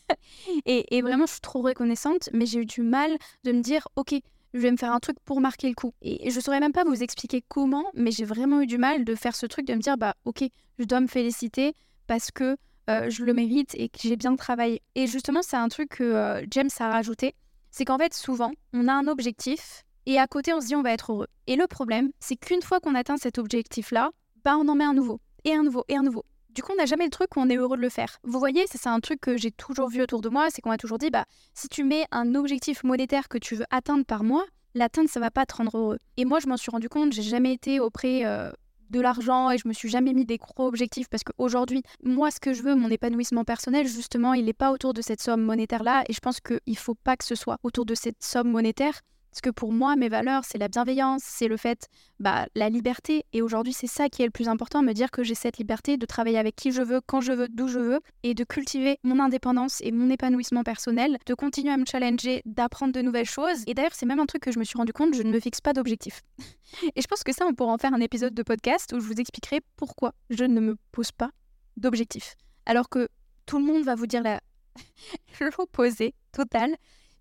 et, 0.65 1.01
vraiment, 1.01 1.25
je 1.25 1.33
suis 1.33 1.41
trop 1.41 1.61
reconnaissante, 1.61 2.29
mais 2.33 2.45
j'ai 2.45 2.59
eu 2.59 2.65
du 2.65 2.81
mal 2.81 3.11
de 3.43 3.51
me 3.51 3.61
dire, 3.61 3.87
ok, 3.95 4.15
je 4.53 4.59
vais 4.59 4.71
me 4.71 4.77
faire 4.77 4.93
un 4.93 4.99
truc 4.99 5.17
pour 5.25 5.41
marquer 5.41 5.67
le 5.67 5.75
coup. 5.75 5.93
Et 6.01 6.29
je 6.29 6.39
saurais 6.39 6.59
même 6.59 6.71
pas 6.71 6.83
vous 6.83 7.03
expliquer 7.03 7.43
comment, 7.47 7.85
mais 7.93 8.11
j'ai 8.11 8.25
vraiment 8.25 8.61
eu 8.61 8.67
du 8.67 8.77
mal 8.77 9.03
de 9.03 9.15
faire 9.15 9.35
ce 9.35 9.45
truc 9.45 9.67
de 9.67 9.73
me 9.73 9.79
dire, 9.79 9.97
bah 9.97 10.15
ok, 10.25 10.43
je 10.79 10.85
dois 10.85 11.01
me 11.01 11.07
féliciter 11.07 11.73
parce 12.07 12.31
que 12.31 12.55
euh, 12.89 13.09
je 13.09 13.23
le 13.23 13.33
mérite 13.33 13.73
et 13.75 13.89
que 13.89 13.99
j'ai 14.01 14.15
bien 14.15 14.35
travaillé. 14.35 14.81
Et 14.93 15.07
justement, 15.07 15.41
c'est 15.41 15.57
un 15.57 15.69
truc 15.69 15.89
que 15.89 16.03
euh, 16.03 16.45
James 16.51 16.69
a 16.79 16.89
rajouté, 16.89 17.35
c'est 17.71 17.83
qu'en 17.83 17.97
fait, 17.97 18.13
souvent, 18.13 18.51
on 18.73 18.87
a 18.87 18.93
un 18.93 19.07
objectif 19.07 19.84
et 20.05 20.19
à 20.19 20.27
côté, 20.27 20.53
on 20.53 20.61
se 20.61 20.67
dit 20.67 20.75
on 20.75 20.83
va 20.83 20.91
être 20.91 21.11
heureux. 21.11 21.27
Et 21.47 21.55
le 21.55 21.67
problème, 21.67 22.11
c'est 22.19 22.35
qu'une 22.35 22.61
fois 22.61 22.79
qu'on 22.79 22.95
atteint 22.95 23.17
cet 23.17 23.37
objectif-là, 23.37 24.11
bah, 24.43 24.57
on 24.57 24.67
en 24.67 24.75
met 24.75 24.83
un 24.83 24.93
nouveau, 24.93 25.19
et 25.43 25.53
un 25.53 25.63
nouveau, 25.63 25.83
et 25.87 25.95
un 25.95 26.03
nouveau. 26.03 26.23
Du 26.49 26.63
coup, 26.63 26.71
on 26.71 26.77
n'a 26.77 26.85
jamais 26.85 27.05
le 27.05 27.11
truc 27.11 27.35
où 27.35 27.41
on 27.41 27.49
est 27.49 27.57
heureux 27.57 27.75
de 27.75 27.81
le 27.81 27.89
faire. 27.89 28.17
Vous 28.23 28.39
voyez, 28.39 28.65
c'est 28.67 28.87
un 28.87 28.99
truc 29.01 29.19
que 29.19 29.35
j'ai 29.35 29.51
toujours 29.51 29.89
vu 29.89 30.01
autour 30.01 30.21
de 30.21 30.29
moi, 30.29 30.47
c'est 30.49 30.61
qu'on 30.61 30.69
m'a 30.69 30.77
toujours 30.77 30.97
dit, 30.97 31.09
bah, 31.09 31.25
si 31.53 31.67
tu 31.67 31.83
mets 31.83 32.05
un 32.11 32.33
objectif 32.35 32.83
monétaire 32.83 33.27
que 33.27 33.37
tu 33.37 33.55
veux 33.55 33.65
atteindre 33.71 34.05
par 34.05 34.23
mois, 34.23 34.45
l'atteindre, 34.73 35.09
ça 35.09 35.19
va 35.19 35.31
pas 35.31 35.45
te 35.45 35.55
rendre 35.55 35.77
heureux. 35.77 35.99
Et 36.17 36.25
moi, 36.25 36.39
je 36.39 36.47
m'en 36.47 36.57
suis 36.57 36.71
rendu 36.71 36.87
compte, 36.87 37.11
j'ai 37.11 37.23
jamais 37.23 37.51
été 37.51 37.79
auprès 37.79 38.25
euh, 38.25 38.51
de 38.89 39.01
l'argent 39.01 39.51
et 39.51 39.57
je 39.57 39.67
me 39.67 39.73
suis 39.73 39.89
jamais 39.89 40.13
mis 40.13 40.25
des 40.25 40.37
gros 40.37 40.67
objectifs 40.67 41.09
parce 41.09 41.23
qu'aujourd'hui, 41.23 41.83
moi, 42.03 42.31
ce 42.31 42.39
que 42.39 42.53
je 42.53 42.63
veux, 42.63 42.75
mon 42.75 42.89
épanouissement 42.89 43.43
personnel, 43.43 43.87
justement, 43.87 44.33
il 44.33 44.45
n'est 44.45 44.53
pas 44.53 44.71
autour 44.71 44.93
de 44.93 45.01
cette 45.01 45.21
somme 45.21 45.41
monétaire-là 45.41 46.03
et 46.07 46.13
je 46.13 46.19
pense 46.19 46.39
qu'il 46.39 46.77
faut 46.77 46.95
pas 46.95 47.17
que 47.17 47.25
ce 47.25 47.35
soit 47.35 47.57
autour 47.63 47.85
de 47.85 47.95
cette 47.95 48.23
somme 48.23 48.49
monétaire. 48.49 49.01
Parce 49.35 49.41
que 49.41 49.49
pour 49.49 49.73
moi, 49.73 49.97
mes 49.97 50.07
valeurs, 50.07 50.45
c'est 50.45 50.57
la 50.57 50.69
bienveillance, 50.69 51.21
c'est 51.25 51.49
le 51.49 51.57
fait, 51.57 51.89
bah, 52.21 52.47
la 52.55 52.69
liberté. 52.69 53.25
Et 53.33 53.41
aujourd'hui, 53.41 53.73
c'est 53.73 53.85
ça 53.85 54.07
qui 54.07 54.21
est 54.21 54.25
le 54.25 54.31
plus 54.31 54.47
important, 54.47 54.81
me 54.81 54.93
dire 54.93 55.11
que 55.11 55.25
j'ai 55.25 55.35
cette 55.35 55.57
liberté 55.57 55.97
de 55.97 56.05
travailler 56.05 56.37
avec 56.37 56.55
qui 56.55 56.71
je 56.71 56.81
veux, 56.81 57.01
quand 57.05 57.19
je 57.19 57.33
veux, 57.33 57.49
d'où 57.49 57.67
je 57.67 57.79
veux, 57.79 57.99
et 58.23 58.33
de 58.33 58.45
cultiver 58.45 58.97
mon 59.03 59.19
indépendance 59.19 59.81
et 59.81 59.91
mon 59.91 60.09
épanouissement 60.09 60.63
personnel, 60.63 61.17
de 61.25 61.33
continuer 61.33 61.73
à 61.73 61.75
me 61.75 61.83
challenger, 61.85 62.43
d'apprendre 62.45 62.93
de 62.93 63.01
nouvelles 63.01 63.25
choses. 63.25 63.65
Et 63.67 63.73
d'ailleurs, 63.73 63.91
c'est 63.93 64.05
même 64.05 64.21
un 64.21 64.25
truc 64.25 64.41
que 64.41 64.53
je 64.53 64.59
me 64.59 64.63
suis 64.63 64.77
rendu 64.77 64.93
compte, 64.93 65.13
je 65.13 65.21
ne 65.21 65.31
me 65.33 65.39
fixe 65.41 65.59
pas 65.59 65.73
d'objectif. 65.73 66.21
et 66.95 67.01
je 67.01 67.07
pense 67.07 67.25
que 67.25 67.33
ça, 67.33 67.45
on 67.45 67.53
pourra 67.53 67.73
en 67.73 67.77
faire 67.77 67.93
un 67.93 67.99
épisode 67.99 68.33
de 68.33 68.41
podcast 68.41 68.93
où 68.95 69.01
je 69.01 69.05
vous 69.05 69.19
expliquerai 69.19 69.59
pourquoi 69.75 70.13
je 70.29 70.45
ne 70.45 70.61
me 70.61 70.77
pose 70.93 71.11
pas 71.11 71.31
d'objectif. 71.75 72.35
Alors 72.65 72.87
que 72.87 73.09
tout 73.45 73.59
le 73.59 73.65
monde 73.65 73.83
va 73.83 73.95
vous 73.95 74.07
dire 74.07 74.23
l'opposé 75.41 76.13
total. 76.31 76.73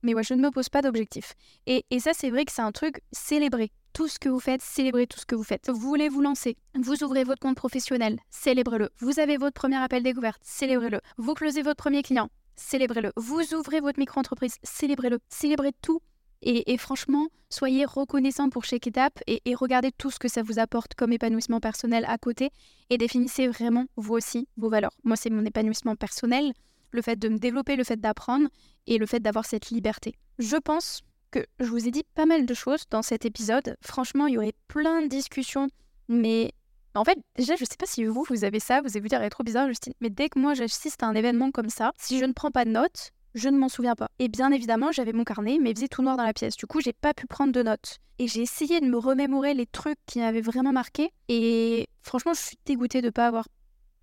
Mais 0.05 0.13
ouais, 0.15 0.23
je 0.23 0.35
ne 0.35 0.43
me 0.43 0.51
pose 0.51 0.69
pas 0.69 0.83
d'objectif. 0.83 1.35
Et, 1.67 1.83
ça, 1.99 2.13
c'est 2.13 2.29
vrai 2.29 2.45
que 2.45 2.53
c'est 2.53 2.63
un 2.63 2.73
truc 2.73 3.01
célébrer. 3.11 3.73
Tout 3.95 4.07
ce 4.07 4.19
que 4.19 4.29
vous 4.29 4.39
faites, 4.39 4.61
célébrez 4.61 5.07
tout 5.07 5.19
ce 5.19 5.25
que 5.25 5.35
vous 5.35 5.45
faites. 5.45 5.71
Vous 5.71 5.79
voulez 5.79 6.11
vous 6.11 6.21
lancer, 6.21 6.57
vous 6.75 7.03
ouvrez 7.03 7.25
votre 7.25 7.41
compte 7.41 7.57
professionnel, 7.57 8.19
célébrez-le. 8.29 8.91
Vous 8.99 9.19
avez 9.19 9.39
votre 9.39 9.55
premier 9.55 9.77
appel 9.77 10.03
découverte, 10.03 10.41
célébrez-le. 10.43 11.01
Vous 11.17 11.33
closez 11.33 11.63
votre 11.63 11.83
premier 11.83 12.03
client, 12.03 12.29
célébrez-le. 12.55 13.13
Vous 13.17 13.55
ouvrez 13.55 13.81
votre 13.81 13.99
micro-entreprise, 13.99 14.57
célébrez-le. 14.63 15.21
Célébrez 15.29 15.73
tout. 15.81 16.01
Et, 16.43 16.77
franchement, 16.77 17.29
soyez 17.49 17.87
reconnaissant 17.87 18.51
pour 18.51 18.65
chaque 18.65 18.87
étape 18.87 19.19
et, 19.27 19.41
et, 19.47 19.55
regardez 19.55 19.91
tout 19.93 20.11
ce 20.11 20.19
que 20.19 20.29
ça 20.29 20.43
vous 20.43 20.59
apporte 20.59 20.95
comme 20.95 21.13
épanouissement 21.13 21.61
personnel 21.61 22.05
à 22.07 22.19
côté 22.19 22.51
et 22.91 22.99
définissez 22.99 23.49
vraiment 23.49 23.87
vous 23.97 24.13
aussi 24.13 24.47
vos 24.59 24.69
valeurs. 24.69 24.93
Moi, 25.05 25.17
c'est 25.17 25.31
mon 25.31 25.47
épanouissement 25.47 25.97
personnel 25.97 26.53
le 26.95 27.03
fait 27.03 27.17
de 27.17 27.29
me 27.29 27.39
développer, 27.39 27.77
le 27.77 27.85
fait 27.85 28.01
d'apprendre 28.01 28.49
et 28.87 28.99
le 28.99 29.07
fait 29.07 29.21
d'avoir 29.21 29.45
cette 29.45 29.71
liberté. 29.71 30.15
Je 30.39 30.57
pense 30.57 31.03
que 31.31 31.45
je 31.59 31.67
vous 31.67 31.87
ai 31.87 31.91
dit 31.91 32.05
pas 32.15 32.25
mal 32.25 32.47
de 32.47 32.55
choses 32.55 32.85
dans 32.91 33.03
cet 33.03 33.25
épisode. 33.25 33.77
Franchement, 33.83 34.29
il 34.29 34.35
y 34.35 34.39
aurait 34.39 34.55
plein 34.69 35.03
de 35.03 35.09
discussions, 35.09 35.69
mais 36.09 36.53
en 36.95 37.05
fait, 37.05 37.19
déjà, 37.37 37.57
je 37.57 37.65
sais 37.65 37.77
pas 37.77 37.87
si 37.87 38.05
vous, 38.05 38.25
vous 38.29 38.45
avez 38.45 38.61
ça, 38.61 38.81
vous 38.81 38.89
allez 38.91 39.01
vous 39.01 39.09
dire, 39.09 39.19
elle 39.21 39.27
est 39.27 39.31
trop 39.31 39.43
bizarre, 39.43 39.67
Justine. 39.67 39.95
Mais 40.01 40.11
dès 40.11 40.29
que 40.29 40.39
moi, 40.39 40.55
j'assiste 40.55 41.03
à 41.03 41.07
un 41.07 41.15
événement 41.15 41.51
comme 41.51 41.69
ça, 41.69 41.93
si 41.99 42.21
je 42.21 42.25
ne 42.25 42.33
prends 42.33 42.53
pas 42.53 42.65
de 42.65 42.71
notes, 42.71 43.11
je 43.35 43.49
ne 43.49 43.59
m'en 43.59 43.69
souviens 43.69 43.97
pas. 43.97 44.09
Et 44.21 44.29
bien 44.29 44.53
évidemment, 44.53 44.93
j'avais 44.93 45.13
mon 45.13 45.25
carnet, 45.25 45.59
mais 45.61 45.71
il 45.71 45.77
faisait 45.77 45.89
tout 45.89 46.03
noir 46.03 46.17
dans 46.17 46.23
la 46.23 46.33
pièce. 46.33 46.57
Du 46.57 46.67
coup, 46.67 46.81
j'ai 46.81 46.93
pas 46.93 47.13
pu 47.13 47.27
prendre 47.27 47.53
de 47.53 47.63
notes. 47.65 47.99
Et 48.21 48.29
j'ai 48.29 48.43
essayé 48.43 48.81
de 48.81 48.87
me 48.87 48.97
remémorer 48.97 49.55
les 49.55 49.67
trucs 49.67 49.99
qui 50.07 50.21
m'avaient 50.21 50.41
vraiment 50.41 50.73
marqué. 50.73 51.11
Et 51.29 51.89
franchement, 52.03 52.33
je 52.33 52.41
suis 52.41 52.59
dégoûtée 52.65 53.03
de 53.03 53.11
pas 53.11 53.27
avoir 53.27 53.49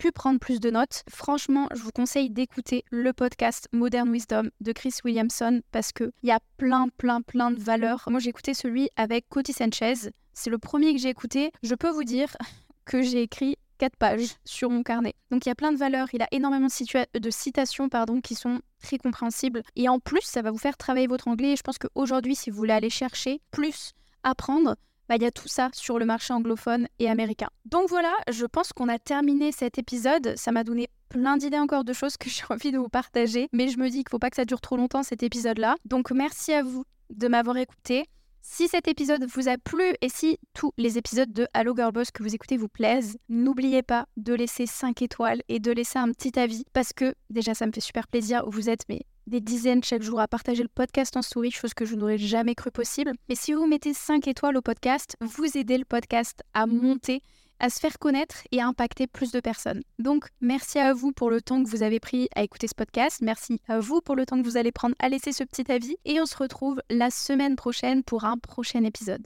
prendre 0.10 0.40
plus 0.40 0.60
de 0.60 0.72
notes. 0.72 1.04
Franchement, 1.10 1.68
je 1.76 1.82
vous 1.82 1.92
conseille 1.92 2.32
d'écouter 2.32 2.84
le 2.90 3.14
podcast 3.14 3.68
Modern 3.72 4.12
Wisdom 4.12 4.50
de 4.60 4.72
Chris 4.72 4.96
Williamson 5.06 5.62
parce 5.72 5.92
qu'il 5.92 6.12
y 6.24 6.32
a 6.32 6.40
plein, 6.58 6.88
plein, 6.98 7.22
plein 7.22 7.52
de 7.52 7.60
valeurs. 7.60 8.06
Moi, 8.08 8.20
j'ai 8.20 8.30
écouté 8.30 8.56
celui 8.56 8.90
avec 8.96 9.30
Cody 9.30 9.54
Sanchez. 9.54 10.10
C'est 10.34 10.50
le 10.50 10.58
premier 10.58 10.94
que 10.94 11.00
j'ai 11.00 11.10
écouté. 11.10 11.52
Je 11.62 11.76
peux 11.76 11.90
vous 11.90 12.04
dire 12.04 12.36
que 12.86 13.04
j'ai 13.04 13.22
écrit 13.22 13.58
4 13.82 13.96
pages 13.98 14.36
sur 14.46 14.70
mon 14.70 14.84
carnet. 14.84 15.16
Donc 15.32 15.46
il 15.46 15.50
y 15.50 15.52
a 15.52 15.56
plein 15.56 15.72
de 15.72 15.78
valeurs, 15.78 16.08
il 16.14 16.22
a 16.22 16.28
énormément 16.32 16.68
de, 16.68 17.30
citations 17.32 17.90
pardon, 17.90 18.22
qui 18.22 18.36
sont 18.36 18.62
très 18.82 19.00
compréhensibles. 19.00 19.64
Et 19.76 19.90
en 19.90 20.00
plus, 20.00 20.22
ça 20.22 20.44
va 20.44 20.52
vous 20.52 20.60
faire 20.60 20.78
travailler 20.78 21.08
votre 21.08 21.28
anglais. 21.28 21.54
Et 21.54 21.56
je 21.56 21.64
pense 21.64 21.80
qu'aujourd'hui, 21.80 22.36
si 22.36 22.52
vous 22.52 22.58
voulez 22.58 22.74
aller 22.74 22.92
chercher 22.92 23.42
plus, 23.50 23.94
apprendre, 24.24 24.76
bah, 25.12 25.18
il 25.18 25.24
y 25.24 25.26
a 25.26 25.32
tout 25.32 25.50
ça 25.50 25.70
sur 25.74 26.00
le 26.00 26.06
marché 26.06 26.34
anglophone 26.34 26.88
et 27.00 27.10
américain. 27.10 27.50
Donc 27.66 27.90
voilà, 27.90 28.14
je 28.32 28.46
pense 28.46 28.72
qu'on 28.72 28.88
a 28.88 28.98
terminé 28.98 29.52
cet 29.52 29.78
épisode. 29.78 30.36
Ça 30.38 30.54
m'a 30.54 30.64
donné 30.64 30.88
plein 31.10 31.36
d'idées 31.36 31.60
encore 31.60 31.84
de 31.84 31.92
choses 31.92 32.16
que 32.16 32.30
j'ai 32.30 32.44
envie 32.50 32.72
de 32.72 32.78
vous 32.78 32.88
partager, 32.88 33.50
mais 33.52 33.68
je 33.68 33.78
me 33.78 33.90
dis 33.90 33.98
qu'il 33.98 34.06
ne 34.06 34.10
faut 34.12 34.20
pas 34.20 34.30
que 34.30 34.38
ça 34.38 34.46
dure 34.46 34.62
trop 34.62 34.78
longtemps 34.78 35.04
cet 35.04 35.22
épisode-là. 35.22 35.76
Donc 35.84 36.12
merci 36.12 36.54
à 36.54 36.64
vous 36.64 36.86
de 37.10 37.28
m'avoir 37.28 37.58
écouté. 37.58 38.06
Si 38.42 38.70
cet 38.70 38.88
épisode 38.88 39.26
vous 39.26 39.50
a 39.50 39.58
plu 39.58 39.84
et 40.00 40.08
si 40.08 40.38
tous 40.54 40.72
les 40.78 40.98
épisodes 40.98 41.34
de 41.34 41.46
Hello 41.54 41.76
Girl 41.76 41.92
Boss 41.92 42.12
que 42.12 42.24
vous 42.24 42.34
écoutez 42.34 42.56
vous 42.56 42.70
plaisent, 42.70 43.18
n'oubliez 43.28 43.84
pas 43.84 44.06
de 44.16 44.34
laisser 44.34 44.66
5 44.66 45.02
étoiles 45.02 45.42
et 45.50 45.60
de 45.60 45.74
laisser 45.74 46.00
un 46.00 46.10
petit 46.14 46.40
avis 46.40 46.64
parce 46.72 46.94
que 46.94 47.14
déjà 47.30 47.54
ça 47.54 47.68
me 47.68 47.74
fait 47.74 47.82
super 47.82 48.08
plaisir. 48.08 48.46
Vous 48.48 48.70
êtes 48.70 48.86
mais 48.88 49.02
des 49.32 49.40
dizaines 49.40 49.84
chaque 49.84 50.04
jour 50.04 50.20
à 50.20 50.28
partager 50.28 50.62
le 50.62 50.70
podcast 50.70 51.16
en 51.16 51.22
story, 51.22 51.52
chose 51.52 51.74
que 51.74 51.86
je 51.86 51.96
n'aurais 51.96 52.18
jamais 52.18 52.54
cru 52.54 52.70
possible. 52.70 53.14
Mais 53.30 53.36
si 53.36 53.54
vous 53.54 53.66
mettez 53.66 53.94
5 53.94 54.28
étoiles 54.28 54.58
au 54.58 54.62
podcast, 54.62 55.16
vous 55.22 55.58
aidez 55.58 55.78
le 55.78 55.86
podcast 55.86 56.44
à 56.54 56.68
monter, 56.68 57.22
à 57.60 57.70
se 57.70 57.80
faire 57.80 57.98
connaître 57.98 58.44
et 58.52 58.60
à 58.60 58.68
impacter 58.68 59.08
plus 59.08 59.32
de 59.32 59.40
personnes. 59.40 59.84
Donc, 60.00 60.28
merci 60.42 60.80
à 60.80 60.94
vous 60.94 61.14
pour 61.14 61.30
le 61.30 61.42
temps 61.42 61.64
que 61.64 61.70
vous 61.70 61.82
avez 61.82 62.02
pris 62.02 62.28
à 62.36 62.44
écouter 62.44 62.68
ce 62.68 62.76
podcast. 62.76 63.20
Merci 63.22 63.62
à 63.70 63.80
vous 63.80 64.02
pour 64.02 64.18
le 64.18 64.26
temps 64.26 64.38
que 64.38 64.46
vous 64.46 64.58
allez 64.58 64.74
prendre 64.74 64.96
à 65.00 65.08
laisser 65.08 65.32
ce 65.32 65.46
petit 65.46 65.72
avis. 65.72 65.96
Et 66.04 66.20
on 66.20 66.26
se 66.26 66.36
retrouve 66.36 66.82
la 66.90 67.10
semaine 67.10 67.56
prochaine 67.56 68.04
pour 68.04 68.26
un 68.26 68.38
prochain 68.38 68.84
épisode. 68.84 69.26